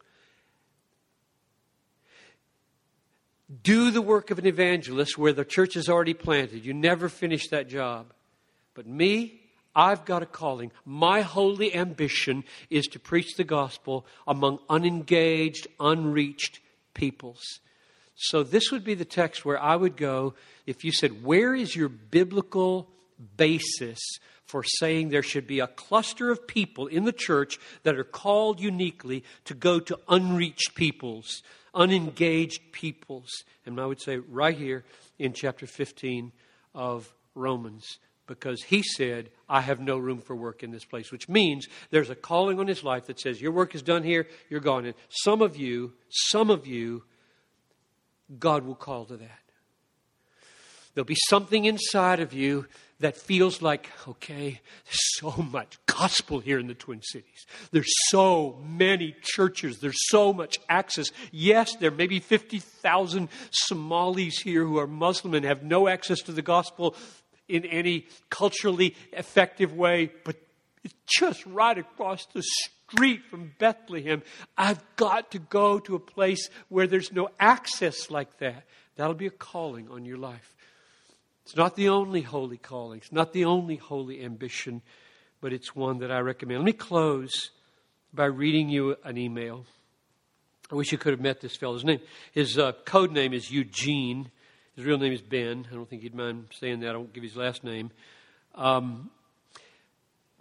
Do 3.63 3.91
the 3.91 4.03
work 4.03 4.31
of 4.31 4.39
an 4.39 4.47
evangelist 4.47 5.19
where 5.19 5.33
the 5.33 5.45
church 5.45 5.77
is 5.77 5.89
already 5.89 6.15
planted. 6.15 6.65
You 6.65 6.73
never 6.73 7.09
finish 7.09 7.49
that 7.49 7.69
job. 7.69 8.13
But 8.75 8.87
me, 8.87 9.41
I've 9.77 10.05
got 10.05 10.23
a 10.23 10.27
calling. 10.27 10.73
My 10.85 11.21
holy 11.23 11.75
ambition 11.75 12.45
is 12.71 12.87
to 12.89 12.99
preach 12.99 13.35
the 13.37 13.45
gospel 13.45 14.07
among 14.27 14.61
unengaged, 14.69 15.67
unreached 15.79 16.61
peoples. 16.95 17.61
So 18.17 18.43
this 18.43 18.71
would 18.71 18.85
be 18.85 18.95
the 18.95 19.05
text 19.05 19.45
where 19.45 19.61
I 19.61 19.77
would 19.77 19.97
go 19.97 20.35
if 20.67 20.85
you 20.85 20.93
said, 20.93 21.25
Where 21.25 21.55
is 21.55 21.75
your 21.75 21.89
biblical 21.89 22.89
basis 23.37 24.01
for 24.47 24.63
saying 24.63 25.09
there 25.09 25.23
should 25.23 25.47
be 25.47 25.61
a 25.61 25.67
cluster 25.67 26.31
of 26.31 26.47
people 26.47 26.87
in 26.87 27.05
the 27.05 27.13
church 27.13 27.59
that 27.83 27.97
are 27.97 28.05
called 28.05 28.61
uniquely 28.61 29.25
to 29.47 29.55
go 29.55 29.81
to 29.81 29.99
unreached 30.09 30.75
peoples, 30.75 31.43
unengaged 31.75 32.73
peoples? 32.73 33.31
And 33.67 33.81
I 33.81 33.87
would 33.87 34.01
say 34.01 34.19
right 34.19 34.57
here 34.57 34.85
in 35.19 35.33
chapter 35.33 35.67
15 35.67 36.31
of 36.75 37.13
Romans 37.35 37.99
because 38.27 38.63
he 38.63 38.83
said, 38.83 39.31
I 39.49 39.61
have 39.61 39.81
no 39.81 39.99
room 39.99 40.21
for 40.21 40.35
work 40.35 40.63
in 40.63 40.71
this 40.71 40.85
place, 40.85 41.13
which 41.13 41.29
means 41.29 41.67
there's 41.91 42.11
a 42.11 42.15
calling 42.15 42.59
on 42.59 42.67
his 42.67 42.83
life 42.83 43.07
that 43.07 43.21
says, 43.21 43.41
Your 43.41 43.53
work 43.53 43.75
is 43.75 43.83
done 43.83 44.03
here, 44.03 44.27
you're 44.49 44.61
gone. 44.61 44.87
And 44.87 44.95
some 45.09 45.43
of 45.43 45.57
you, 45.57 45.93
some 46.09 46.51
of 46.51 46.67
you, 46.67 47.03
God 48.39 48.65
will 48.65 48.75
call 48.75 49.05
to 49.07 49.17
that. 49.17 49.41
There'll 50.95 51.05
be 51.05 51.17
something 51.29 51.65
inside 51.65 52.21
of 52.21 52.33
you 52.33 52.67
that 53.01 53.17
feels 53.17 53.61
like, 53.61 53.91
okay, 54.07 54.61
there's 54.85 55.19
so 55.19 55.43
much 55.43 55.79
gospel 55.87 56.39
here 56.39 56.59
in 56.59 56.69
the 56.69 56.75
Twin 56.75 57.03
Cities. 57.03 57.47
There's 57.73 57.93
so 58.09 58.63
many 58.65 59.17
churches. 59.21 59.81
There's 59.81 60.09
so 60.09 60.33
much 60.33 60.59
access. 60.69 61.11
Yes, 61.33 61.75
there 61.77 61.91
may 61.91 62.07
be 62.07 62.21
50,000 62.21 63.29
Somalis 63.51 64.39
here 64.39 64.65
who 64.65 64.79
are 64.79 64.87
Muslim 64.87 65.35
and 65.35 65.45
have 65.45 65.65
no 65.65 65.89
access 65.89 66.21
to 66.23 66.33
the 66.33 66.43
gospel 66.43 66.95
in 67.49 67.65
any 67.67 68.07
culturally 68.31 68.95
effective 69.13 69.75
way, 69.75 70.13
but 70.25 70.37
it's 70.85 70.95
just 71.19 71.45
right 71.47 71.77
across 71.77 72.27
the 72.27 72.43
street 72.43 72.74
from 72.87 73.53
Bethlehem. 73.59 74.23
I've 74.57 74.83
got 74.97 75.31
to 75.33 75.39
go 75.39 75.79
to 75.81 75.95
a 75.95 76.01
place 76.01 76.49
where 76.69 76.87
there's 76.87 77.13
no 77.13 77.29
access 77.41 78.11
like 78.11 78.39
that. 78.39 78.65
That'll 78.97 79.15
be 79.15 79.27
a 79.27 79.31
calling 79.31 79.89
on 79.91 80.05
your 80.05 80.19
life. 80.19 80.55
It's 81.45 81.57
not 81.57 81.77
the 81.77 81.89
only 81.89 82.23
holy 82.23 82.57
calling, 82.57 82.99
it's 82.99 83.13
not 83.13 83.33
the 83.33 83.45
only 83.45 83.77
holy 83.77 84.23
ambition, 84.25 84.81
but 85.41 85.53
it's 85.53 85.77
one 85.77 85.99
that 85.99 86.11
I 86.11 86.21
recommend. 86.21 86.61
Let 86.61 86.67
me 86.67 86.73
close 86.73 87.51
by 88.15 88.27
reading 88.27 88.69
you 88.69 88.97
an 89.05 89.19
email. 89.19 89.67
I 90.73 90.77
wish 90.77 90.93
you 90.93 90.99
could 90.99 91.13
have 91.13 91.21
met 91.21 91.41
this 91.41 91.57
fellow's 91.57 91.85
name. 91.85 92.01
His 92.33 92.59
uh, 92.59 92.73
code 92.87 93.13
name 93.13 93.35
is 93.35 93.51
Eugene. 93.51 94.31
His 94.77 94.85
real 94.87 94.99
name 94.99 95.13
is 95.13 95.21
Ben. 95.21 95.67
I 95.71 95.75
don't 95.75 95.89
think 95.89 96.03
he'd 96.03 96.15
mind 96.15 96.47
saying 96.59 96.81
that. 96.81 96.95
I 96.95 96.97
won't 96.97 97.13
give 97.13 97.23
his 97.23 97.37
last 97.37 97.63
name. 97.63 97.91
Um, 98.55 99.11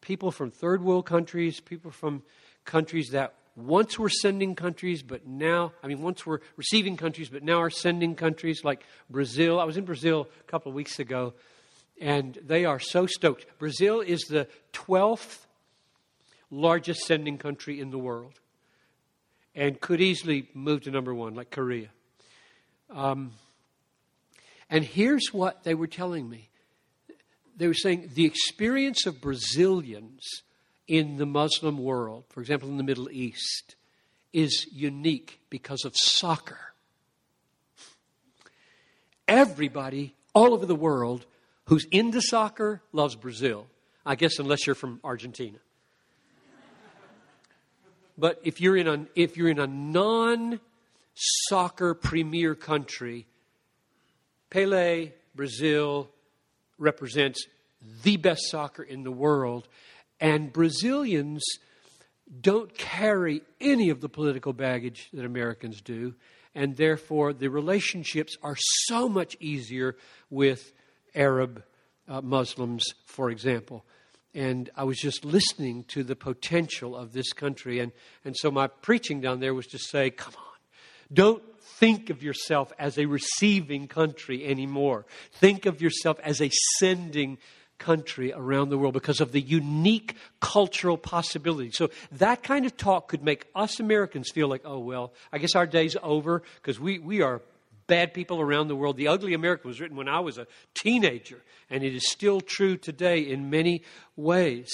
people 0.00 0.30
from 0.30 0.50
third 0.50 0.82
world 0.82 1.06
countries, 1.06 1.60
people 1.60 1.90
from 1.90 2.22
countries 2.64 3.10
that 3.10 3.34
once 3.58 3.98
we're 3.98 4.08
sending 4.08 4.54
countries, 4.54 5.02
but 5.02 5.26
now, 5.26 5.72
I 5.82 5.88
mean, 5.88 6.00
once 6.00 6.24
we're 6.24 6.40
receiving 6.56 6.96
countries, 6.96 7.28
but 7.28 7.42
now 7.42 7.60
are 7.60 7.70
sending 7.70 8.14
countries 8.14 8.62
like 8.64 8.84
Brazil. 9.10 9.58
I 9.58 9.64
was 9.64 9.76
in 9.76 9.84
Brazil 9.84 10.28
a 10.40 10.50
couple 10.50 10.70
of 10.70 10.76
weeks 10.76 10.98
ago, 10.98 11.34
and 12.00 12.38
they 12.46 12.64
are 12.64 12.78
so 12.78 13.06
stoked. 13.06 13.46
Brazil 13.58 14.00
is 14.00 14.22
the 14.22 14.46
12th 14.72 15.40
largest 16.50 17.00
sending 17.00 17.36
country 17.36 17.80
in 17.80 17.90
the 17.90 17.98
world 17.98 18.38
and 19.54 19.80
could 19.80 20.00
easily 20.00 20.48
move 20.54 20.82
to 20.82 20.90
number 20.90 21.12
one, 21.12 21.34
like 21.34 21.50
Korea. 21.50 21.88
Um, 22.90 23.32
and 24.70 24.84
here's 24.84 25.32
what 25.32 25.64
they 25.64 25.74
were 25.74 25.86
telling 25.86 26.28
me 26.28 26.48
they 27.56 27.66
were 27.66 27.74
saying 27.74 28.10
the 28.14 28.24
experience 28.24 29.04
of 29.04 29.20
Brazilians 29.20 30.22
in 30.88 31.16
the 31.18 31.26
Muslim 31.26 31.78
world, 31.78 32.24
for 32.30 32.40
example, 32.40 32.68
in 32.68 32.78
the 32.78 32.82
Middle 32.82 33.10
East, 33.10 33.76
is 34.32 34.66
unique 34.72 35.40
because 35.50 35.84
of 35.84 35.92
soccer. 35.94 36.58
Everybody 39.28 40.14
all 40.34 40.54
over 40.54 40.66
the 40.66 40.74
world 40.74 41.26
who's 41.66 41.84
into 41.92 42.20
soccer 42.20 42.82
loves 42.92 43.14
Brazil. 43.14 43.66
I 44.04 44.14
guess 44.14 44.38
unless 44.38 44.66
you're 44.66 44.74
from 44.74 45.00
Argentina. 45.04 45.58
But 48.16 48.40
if 48.42 48.60
you're 48.60 48.76
in 48.76 48.88
a, 48.88 49.06
if 49.14 49.36
you're 49.36 49.50
in 49.50 49.60
a 49.60 49.66
non 49.66 50.58
soccer 51.14 51.94
premier 51.94 52.54
country, 52.54 53.26
Pele, 54.50 55.12
Brazil, 55.34 56.08
represents 56.78 57.46
the 58.02 58.16
best 58.16 58.50
soccer 58.50 58.82
in 58.82 59.04
the 59.04 59.12
world. 59.12 59.68
And 60.20 60.52
Brazilians 60.52 61.44
don't 62.40 62.76
carry 62.76 63.42
any 63.60 63.90
of 63.90 64.00
the 64.00 64.08
political 64.08 64.52
baggage 64.52 65.08
that 65.12 65.24
Americans 65.24 65.80
do, 65.80 66.14
and 66.54 66.76
therefore 66.76 67.32
the 67.32 67.48
relationships 67.48 68.36
are 68.42 68.56
so 68.86 69.08
much 69.08 69.36
easier 69.40 69.96
with 70.30 70.72
Arab 71.14 71.62
uh, 72.08 72.20
Muslims, 72.20 72.84
for 73.06 73.30
example. 73.30 73.84
And 74.34 74.70
I 74.76 74.84
was 74.84 74.98
just 74.98 75.24
listening 75.24 75.84
to 75.88 76.04
the 76.04 76.16
potential 76.16 76.96
of 76.96 77.12
this 77.12 77.32
country. 77.32 77.80
And, 77.80 77.92
and 78.24 78.36
so 78.36 78.50
my 78.50 78.66
preaching 78.66 79.20
down 79.20 79.40
there 79.40 79.54
was 79.54 79.66
to 79.68 79.78
say, 79.78 80.10
come 80.10 80.34
on, 80.36 80.42
don't 81.12 81.42
think 81.60 82.10
of 82.10 82.22
yourself 82.22 82.72
as 82.78 82.98
a 82.98 83.06
receiving 83.06 83.88
country 83.88 84.44
anymore. 84.46 85.06
Think 85.32 85.64
of 85.64 85.80
yourself 85.80 86.18
as 86.22 86.40
a 86.42 86.50
sending 86.78 87.38
country 87.78 88.32
around 88.32 88.68
the 88.68 88.78
world 88.78 88.94
because 88.94 89.20
of 89.20 89.32
the 89.32 89.40
unique 89.40 90.14
cultural 90.40 90.98
possibilities. 90.98 91.76
So 91.76 91.90
that 92.12 92.42
kind 92.42 92.66
of 92.66 92.76
talk 92.76 93.08
could 93.08 93.22
make 93.22 93.46
us 93.54 93.80
Americans 93.80 94.30
feel 94.30 94.48
like, 94.48 94.62
oh, 94.64 94.78
well, 94.78 95.12
I 95.32 95.38
guess 95.38 95.54
our 95.54 95.66
day's 95.66 95.96
over 96.02 96.42
because 96.56 96.78
we, 96.78 96.98
we 96.98 97.22
are 97.22 97.40
bad 97.86 98.14
people 98.14 98.40
around 98.40 98.68
the 98.68 98.76
world. 98.76 98.96
The 98.96 99.08
Ugly 99.08 99.34
American 99.34 99.68
was 99.68 99.80
written 99.80 99.96
when 99.96 100.08
I 100.08 100.20
was 100.20 100.38
a 100.38 100.46
teenager, 100.74 101.42
and 101.70 101.82
it 101.82 101.94
is 101.94 102.08
still 102.08 102.40
true 102.40 102.76
today 102.76 103.20
in 103.20 103.50
many 103.50 103.82
ways. 104.14 104.68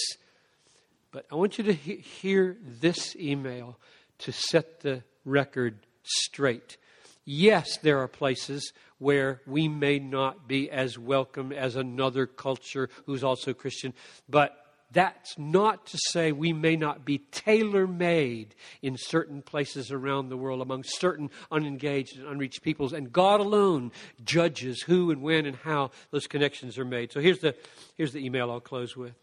But 1.12 1.26
I 1.30 1.36
want 1.36 1.56
you 1.56 1.64
to 1.64 1.72
he- 1.72 1.96
hear 1.96 2.56
this 2.60 3.14
email 3.16 3.78
to 4.18 4.32
set 4.32 4.80
the 4.80 5.04
record 5.24 5.78
straight. 6.02 6.76
Yes, 7.24 7.78
there 7.78 8.00
are 8.00 8.08
places 8.08 8.72
where 8.98 9.40
we 9.46 9.68
may 9.68 9.98
not 9.98 10.46
be 10.46 10.70
as 10.70 10.98
welcome 10.98 11.52
as 11.52 11.76
another 11.76 12.26
culture 12.26 12.88
who's 13.06 13.24
also 13.24 13.54
Christian, 13.54 13.94
but 14.28 14.64
that's 14.92 15.36
not 15.38 15.86
to 15.86 15.98
say 16.10 16.32
we 16.32 16.52
may 16.52 16.76
not 16.76 17.04
be 17.04 17.18
tailor 17.18 17.86
made 17.86 18.54
in 18.80 18.96
certain 18.96 19.42
places 19.42 19.90
around 19.90 20.28
the 20.28 20.36
world 20.36 20.62
among 20.62 20.84
certain 20.84 21.30
unengaged 21.50 22.16
and 22.16 22.26
unreached 22.28 22.62
peoples. 22.62 22.92
And 22.92 23.12
God 23.12 23.40
alone 23.40 23.90
judges 24.24 24.82
who 24.82 25.10
and 25.10 25.20
when 25.20 25.46
and 25.46 25.56
how 25.56 25.90
those 26.10 26.26
connections 26.26 26.78
are 26.78 26.84
made. 26.84 27.12
So 27.12 27.20
here's 27.20 27.40
the, 27.40 27.56
here's 27.96 28.12
the 28.12 28.24
email 28.24 28.50
I'll 28.50 28.60
close 28.60 28.96
with. 28.96 29.14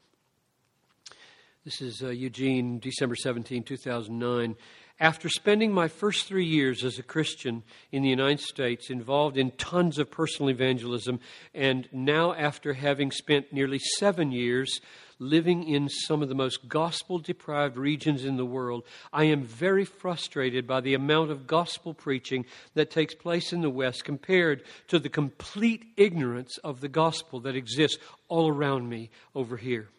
This 1.63 1.79
is 1.81 2.01
uh, 2.01 2.09
Eugene, 2.09 2.79
December 2.79 3.15
17, 3.15 3.63
2009. 3.63 4.55
After 5.01 5.29
spending 5.29 5.73
my 5.73 5.87
first 5.87 6.27
three 6.27 6.45
years 6.45 6.83
as 6.83 6.99
a 6.99 7.03
Christian 7.03 7.63
in 7.91 8.03
the 8.03 8.09
United 8.09 8.39
States, 8.39 8.91
involved 8.91 9.35
in 9.35 9.49
tons 9.49 9.97
of 9.97 10.11
personal 10.11 10.51
evangelism, 10.51 11.19
and 11.55 11.89
now 11.91 12.33
after 12.33 12.73
having 12.73 13.09
spent 13.09 13.51
nearly 13.51 13.79
seven 13.97 14.31
years 14.31 14.79
living 15.17 15.63
in 15.63 15.89
some 15.89 16.21
of 16.21 16.29
the 16.29 16.35
most 16.35 16.67
gospel 16.67 17.17
deprived 17.17 17.77
regions 17.77 18.25
in 18.25 18.37
the 18.37 18.45
world, 18.45 18.83
I 19.11 19.23
am 19.23 19.41
very 19.41 19.85
frustrated 19.85 20.67
by 20.67 20.81
the 20.81 20.93
amount 20.93 21.31
of 21.31 21.47
gospel 21.47 21.95
preaching 21.95 22.45
that 22.75 22.91
takes 22.91 23.15
place 23.15 23.51
in 23.51 23.61
the 23.61 23.71
West 23.71 24.03
compared 24.03 24.61
to 24.89 24.99
the 24.99 25.09
complete 25.09 25.83
ignorance 25.97 26.59
of 26.59 26.79
the 26.79 26.87
gospel 26.87 27.39
that 27.39 27.55
exists 27.55 27.97
all 28.27 28.47
around 28.47 28.87
me 28.87 29.09
over 29.33 29.57
here. 29.57 29.89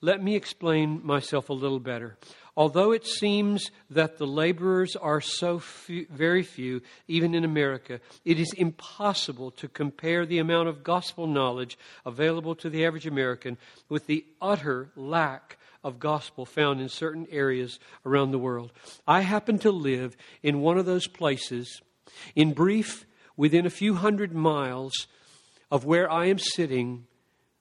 Let 0.00 0.22
me 0.22 0.36
explain 0.36 1.04
myself 1.04 1.48
a 1.48 1.52
little 1.52 1.80
better. 1.80 2.18
Although 2.58 2.90
it 2.90 3.06
seems 3.06 3.70
that 3.88 4.18
the 4.18 4.26
laborers 4.26 4.96
are 4.96 5.20
so 5.20 5.60
few, 5.60 6.08
very 6.10 6.42
few, 6.42 6.82
even 7.06 7.32
in 7.36 7.44
America, 7.44 8.00
it 8.24 8.40
is 8.40 8.52
impossible 8.52 9.52
to 9.52 9.68
compare 9.68 10.26
the 10.26 10.40
amount 10.40 10.68
of 10.68 10.82
gospel 10.82 11.28
knowledge 11.28 11.78
available 12.04 12.56
to 12.56 12.68
the 12.68 12.84
average 12.84 13.06
American 13.06 13.58
with 13.88 14.08
the 14.08 14.26
utter 14.42 14.90
lack 14.96 15.56
of 15.84 16.00
gospel 16.00 16.44
found 16.44 16.80
in 16.80 16.88
certain 16.88 17.28
areas 17.30 17.78
around 18.04 18.32
the 18.32 18.40
world. 18.40 18.72
I 19.06 19.20
happen 19.20 19.60
to 19.60 19.70
live 19.70 20.16
in 20.42 20.60
one 20.60 20.78
of 20.78 20.84
those 20.84 21.06
places, 21.06 21.80
in 22.34 22.54
brief, 22.54 23.06
within 23.36 23.66
a 23.66 23.70
few 23.70 23.94
hundred 23.94 24.32
miles 24.32 25.06
of 25.70 25.84
where 25.84 26.10
I 26.10 26.26
am 26.26 26.40
sitting 26.40 27.06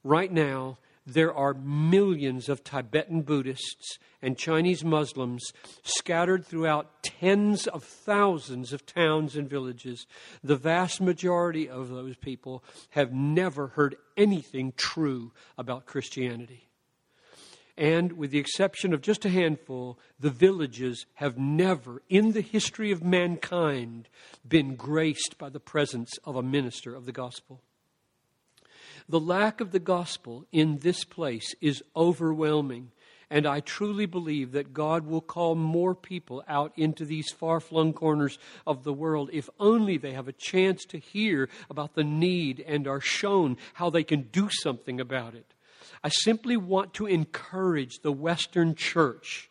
right 0.04 0.32
now 0.32 0.80
there 1.08 1.34
are 1.34 1.54
millions 1.54 2.50
of 2.50 2.66
Tibetan 2.66 3.22
Buddhists 3.22 3.98
and 4.22 4.38
Chinese 4.38 4.84
Muslims 4.84 5.54
scattered 5.82 6.46
throughout 6.46 7.02
tens 7.02 7.66
of 7.66 7.84
thousands 7.84 8.74
of 8.74 8.86
towns 8.86 9.38
and 9.38 9.50
villages. 9.50 10.06
The 10.44 10.58
vast 10.58 11.00
majority 11.00 11.70
of 11.70 11.88
those 11.88 12.18
people 12.18 12.62
have 12.90 13.14
never 13.14 13.68
heard 13.68 13.96
anything 14.18 14.74
true 14.76 15.32
about 15.58 15.86
Christianity. 15.86 16.68
And 17.78 18.14
with 18.14 18.32
the 18.32 18.40
exception 18.40 18.92
of 18.92 19.02
just 19.02 19.24
a 19.24 19.30
handful, 19.30 20.00
the 20.20 20.32
villages 20.32 21.06
have 21.16 21.38
never, 21.38 22.02
in 22.10 22.34
the 22.34 22.42
history 22.42 22.92
of 22.92 23.04
mankind, 23.04 24.10
been 24.46 24.76
graced 24.76 25.38
by 25.38 25.50
the 25.50 25.60
presence 25.60 26.12
of 26.26 26.36
a 26.36 26.44
minister 26.44 26.96
of 26.96 27.06
the 27.06 27.12
gospel. 27.12 27.62
The 29.10 29.20
lack 29.20 29.62
of 29.62 29.72
the 29.72 29.80
gospel 29.80 30.46
in 30.52 30.80
this 30.80 31.04
place 31.04 31.56
is 31.62 31.84
overwhelming. 31.96 32.92
And 33.30 33.46
I 33.46 33.60
truly 33.60 34.06
believe 34.06 34.54
that 34.54 34.74
God 34.74 35.06
will 35.06 35.22
call 35.22 35.56
more 35.56 35.94
people 35.94 36.44
out 36.48 36.72
into 36.78 37.04
these 37.04 37.30
far 37.32 37.60
flung 37.60 37.92
corners 37.94 38.40
of 38.66 38.84
the 38.84 38.94
world 38.94 39.30
if 39.34 39.50
only 39.60 39.98
they 39.98 40.14
have 40.14 40.28
a 40.30 40.34
chance 40.34 40.86
to 40.86 40.98
hear 40.98 41.50
about 41.70 41.94
the 41.94 42.06
need 42.06 42.64
and 42.66 42.88
are 42.88 43.02
shown 43.02 43.58
how 43.74 43.90
they 43.90 44.04
can 44.04 44.24
do 44.24 44.50
something 44.50 45.02
about 45.02 45.36
it. 45.36 45.54
I 46.04 46.10
simply 46.10 46.56
want 46.56 46.94
to 46.96 47.06
encourage 47.06 48.00
the 48.00 48.14
Western 48.14 48.76
church 48.76 49.50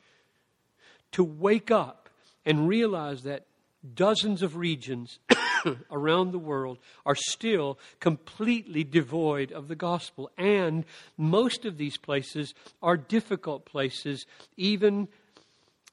to 1.12 1.24
wake 1.24 1.70
up 1.70 2.08
and 2.46 2.68
realize 2.68 3.24
that 3.24 3.46
dozens 3.94 4.42
of 4.42 4.56
regions 4.56 5.18
around 5.90 6.32
the 6.32 6.38
world 6.38 6.78
are 7.04 7.14
still 7.14 7.78
completely 8.00 8.84
devoid 8.84 9.52
of 9.52 9.68
the 9.68 9.76
gospel. 9.76 10.30
And 10.36 10.84
most 11.16 11.64
of 11.64 11.76
these 11.76 11.96
places 11.96 12.54
are 12.82 12.96
difficult 12.96 13.64
places, 13.64 14.26
even 14.56 15.08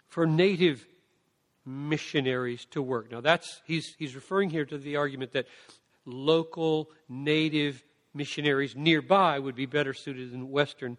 for 0.07 0.26
native 0.26 0.86
missionaries 1.65 2.65
to 2.71 2.82
work. 2.82 3.11
Now, 3.11 3.21
that's, 3.21 3.61
he's, 3.65 3.95
he's 3.97 4.15
referring 4.15 4.49
here 4.49 4.65
to 4.65 4.78
the 4.78 4.97
argument 4.97 5.32
that 5.34 5.47
local 6.05 6.89
native 7.07 7.84
missionaries 8.13 8.76
nearby 8.76 9.39
would 9.39 9.55
be 9.55 9.65
better 9.65 9.93
suited 9.93 10.32
than 10.32 10.51
Western 10.51 10.97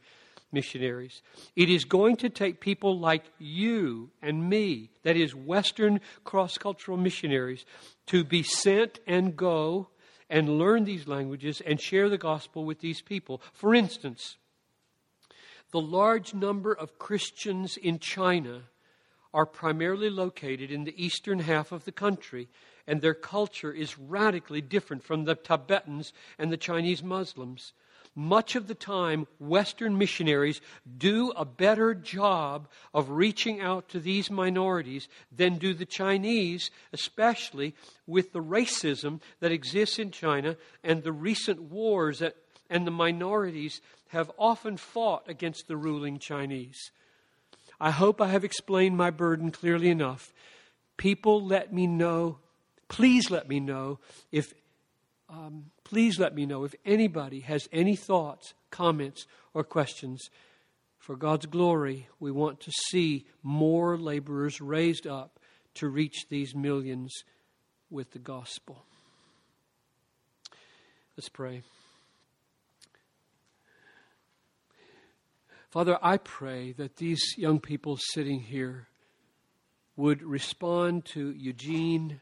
missionaries. 0.54 1.20
It 1.54 1.68
is 1.68 1.84
going 1.84 2.16
to 2.16 2.30
take 2.30 2.60
people 2.60 2.98
like 2.98 3.24
you 3.38 4.10
and 4.22 4.48
me, 4.48 4.90
that 5.02 5.16
is, 5.16 5.34
Western 5.34 6.00
cross 6.24 6.56
cultural 6.56 6.96
missionaries, 6.96 7.66
to 8.06 8.24
be 8.24 8.42
sent 8.42 9.00
and 9.06 9.36
go 9.36 9.88
and 10.30 10.58
learn 10.58 10.84
these 10.84 11.06
languages 11.06 11.60
and 11.60 11.80
share 11.80 12.08
the 12.08 12.16
gospel 12.16 12.64
with 12.64 12.80
these 12.80 13.02
people. 13.02 13.42
For 13.52 13.74
instance, 13.74 14.38
the 15.72 15.80
large 15.80 16.32
number 16.32 16.72
of 16.72 16.98
Christians 16.98 17.76
in 17.76 17.98
China 17.98 18.62
are 19.34 19.44
primarily 19.44 20.08
located 20.08 20.70
in 20.70 20.84
the 20.84 21.04
eastern 21.04 21.40
half 21.40 21.72
of 21.72 21.84
the 21.84 21.92
country, 21.92 22.48
and 22.86 23.00
their 23.00 23.14
culture 23.14 23.72
is 23.72 23.98
radically 23.98 24.60
different 24.60 25.02
from 25.02 25.24
the 25.24 25.34
Tibetans 25.34 26.12
and 26.38 26.52
the 26.52 26.56
Chinese 26.56 27.02
Muslims 27.02 27.72
much 28.14 28.54
of 28.54 28.68
the 28.68 28.74
time, 28.74 29.26
Western 29.38 29.98
missionaries 29.98 30.60
do 30.98 31.32
a 31.36 31.44
better 31.44 31.94
job 31.94 32.68
of 32.92 33.10
reaching 33.10 33.60
out 33.60 33.88
to 33.90 34.00
these 34.00 34.30
minorities 34.30 35.08
than 35.34 35.58
do 35.58 35.74
the 35.74 35.86
Chinese, 35.86 36.70
especially 36.92 37.74
with 38.06 38.32
the 38.32 38.42
racism 38.42 39.20
that 39.40 39.52
exists 39.52 39.98
in 39.98 40.10
China 40.10 40.56
and 40.82 41.02
the 41.02 41.12
recent 41.12 41.60
wars 41.62 42.20
that 42.20 42.36
and 42.70 42.86
the 42.86 42.90
minorities 42.90 43.80
have 44.08 44.30
often 44.38 44.76
fought 44.76 45.28
against 45.28 45.68
the 45.68 45.76
ruling 45.76 46.18
Chinese. 46.18 46.90
I 47.80 47.90
hope 47.90 48.20
I 48.20 48.28
have 48.28 48.44
explained 48.44 48.96
my 48.96 49.10
burden 49.10 49.50
clearly 49.50 49.90
enough. 49.90 50.32
People, 50.96 51.44
let 51.44 51.72
me 51.72 51.86
know, 51.86 52.38
please 52.88 53.30
let 53.30 53.48
me 53.48 53.60
know 53.60 53.98
if 54.30 54.54
um, 55.34 55.64
please 55.82 56.18
let 56.18 56.34
me 56.34 56.46
know 56.46 56.64
if 56.64 56.74
anybody 56.84 57.40
has 57.40 57.68
any 57.72 57.96
thoughts, 57.96 58.54
comments, 58.70 59.26
or 59.52 59.64
questions. 59.64 60.30
For 60.98 61.16
God's 61.16 61.46
glory, 61.46 62.08
we 62.20 62.30
want 62.30 62.60
to 62.60 62.72
see 62.88 63.26
more 63.42 63.98
laborers 63.98 64.60
raised 64.60 65.06
up 65.06 65.40
to 65.74 65.88
reach 65.88 66.26
these 66.28 66.54
millions 66.54 67.12
with 67.90 68.12
the 68.12 68.18
gospel. 68.18 68.84
Let's 71.16 71.28
pray. 71.28 71.62
Father, 75.70 75.98
I 76.00 76.18
pray 76.18 76.72
that 76.72 76.96
these 76.96 77.20
young 77.36 77.58
people 77.58 77.98
sitting 78.12 78.40
here 78.40 78.86
would 79.96 80.22
respond 80.22 81.04
to 81.06 81.32
Eugene 81.32 82.20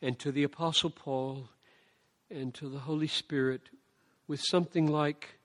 and 0.00 0.16
to 0.20 0.30
the 0.30 0.44
Apostle 0.44 0.90
Paul 0.90 1.48
and 2.30 2.52
to 2.54 2.68
the 2.68 2.80
Holy 2.80 3.06
Spirit 3.06 3.62
with 4.26 4.40
something 4.40 4.86
like, 4.86 5.38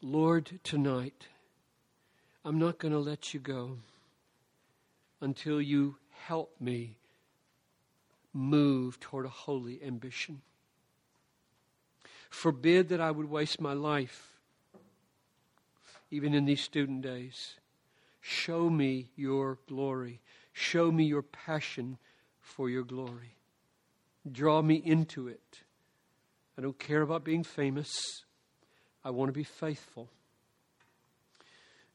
Lord, 0.00 0.60
tonight, 0.62 1.26
I'm 2.44 2.58
not 2.58 2.78
going 2.78 2.92
to 2.92 2.98
let 2.98 3.34
you 3.34 3.40
go 3.40 3.78
until 5.20 5.60
you 5.60 5.96
help 6.26 6.54
me 6.60 6.96
move 8.32 8.98
toward 9.00 9.26
a 9.26 9.30
holy 9.30 9.82
ambition. 9.82 10.42
Forbid 12.30 12.88
that 12.88 13.00
I 13.00 13.10
would 13.10 13.28
waste 13.28 13.60
my 13.60 13.74
life, 13.74 14.38
even 16.10 16.34
in 16.34 16.44
these 16.44 16.62
student 16.62 17.02
days. 17.02 17.56
Show 18.20 18.70
me 18.70 19.10
your 19.16 19.58
glory. 19.68 20.20
Show 20.52 20.90
me 20.90 21.04
your 21.04 21.22
passion 21.22 21.98
for 22.40 22.70
your 22.70 22.84
glory. 22.84 23.36
Draw 24.30 24.62
me 24.62 24.76
into 24.76 25.28
it. 25.28 25.60
I 26.56 26.62
don't 26.62 26.78
care 26.78 27.02
about 27.02 27.24
being 27.24 27.44
famous. 27.44 27.90
I 29.04 29.10
want 29.10 29.28
to 29.28 29.32
be 29.32 29.44
faithful. 29.44 30.08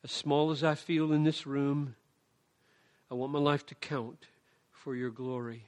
As 0.04 0.12
small 0.12 0.52
as 0.52 0.64
I 0.64 0.76
feel 0.76 1.14
in 1.14 1.24
this 1.24 1.48
room, 1.48 1.96
I 3.10 3.14
want 3.14 3.32
my 3.32 3.40
life 3.40 3.66
to 3.68 3.76
count 3.76 4.26
for 4.72 4.96
your 4.96 5.10
glory. 5.10 5.64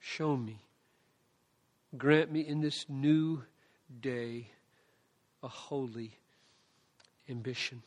Show 0.00 0.36
me. 0.36 0.60
Grant 1.96 2.32
me 2.32 2.40
in 2.40 2.60
this 2.60 2.86
new 2.88 3.42
day 4.00 4.48
a 5.42 5.48
holy 5.48 6.18
ambition. 7.28 7.82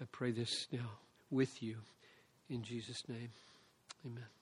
I 0.00 0.04
pray 0.10 0.32
this 0.32 0.66
now 0.70 0.90
with 1.30 1.62
you 1.62 1.76
in 2.48 2.62
Jesus' 2.62 3.08
name. 3.08 3.30
Amen. 4.04 4.33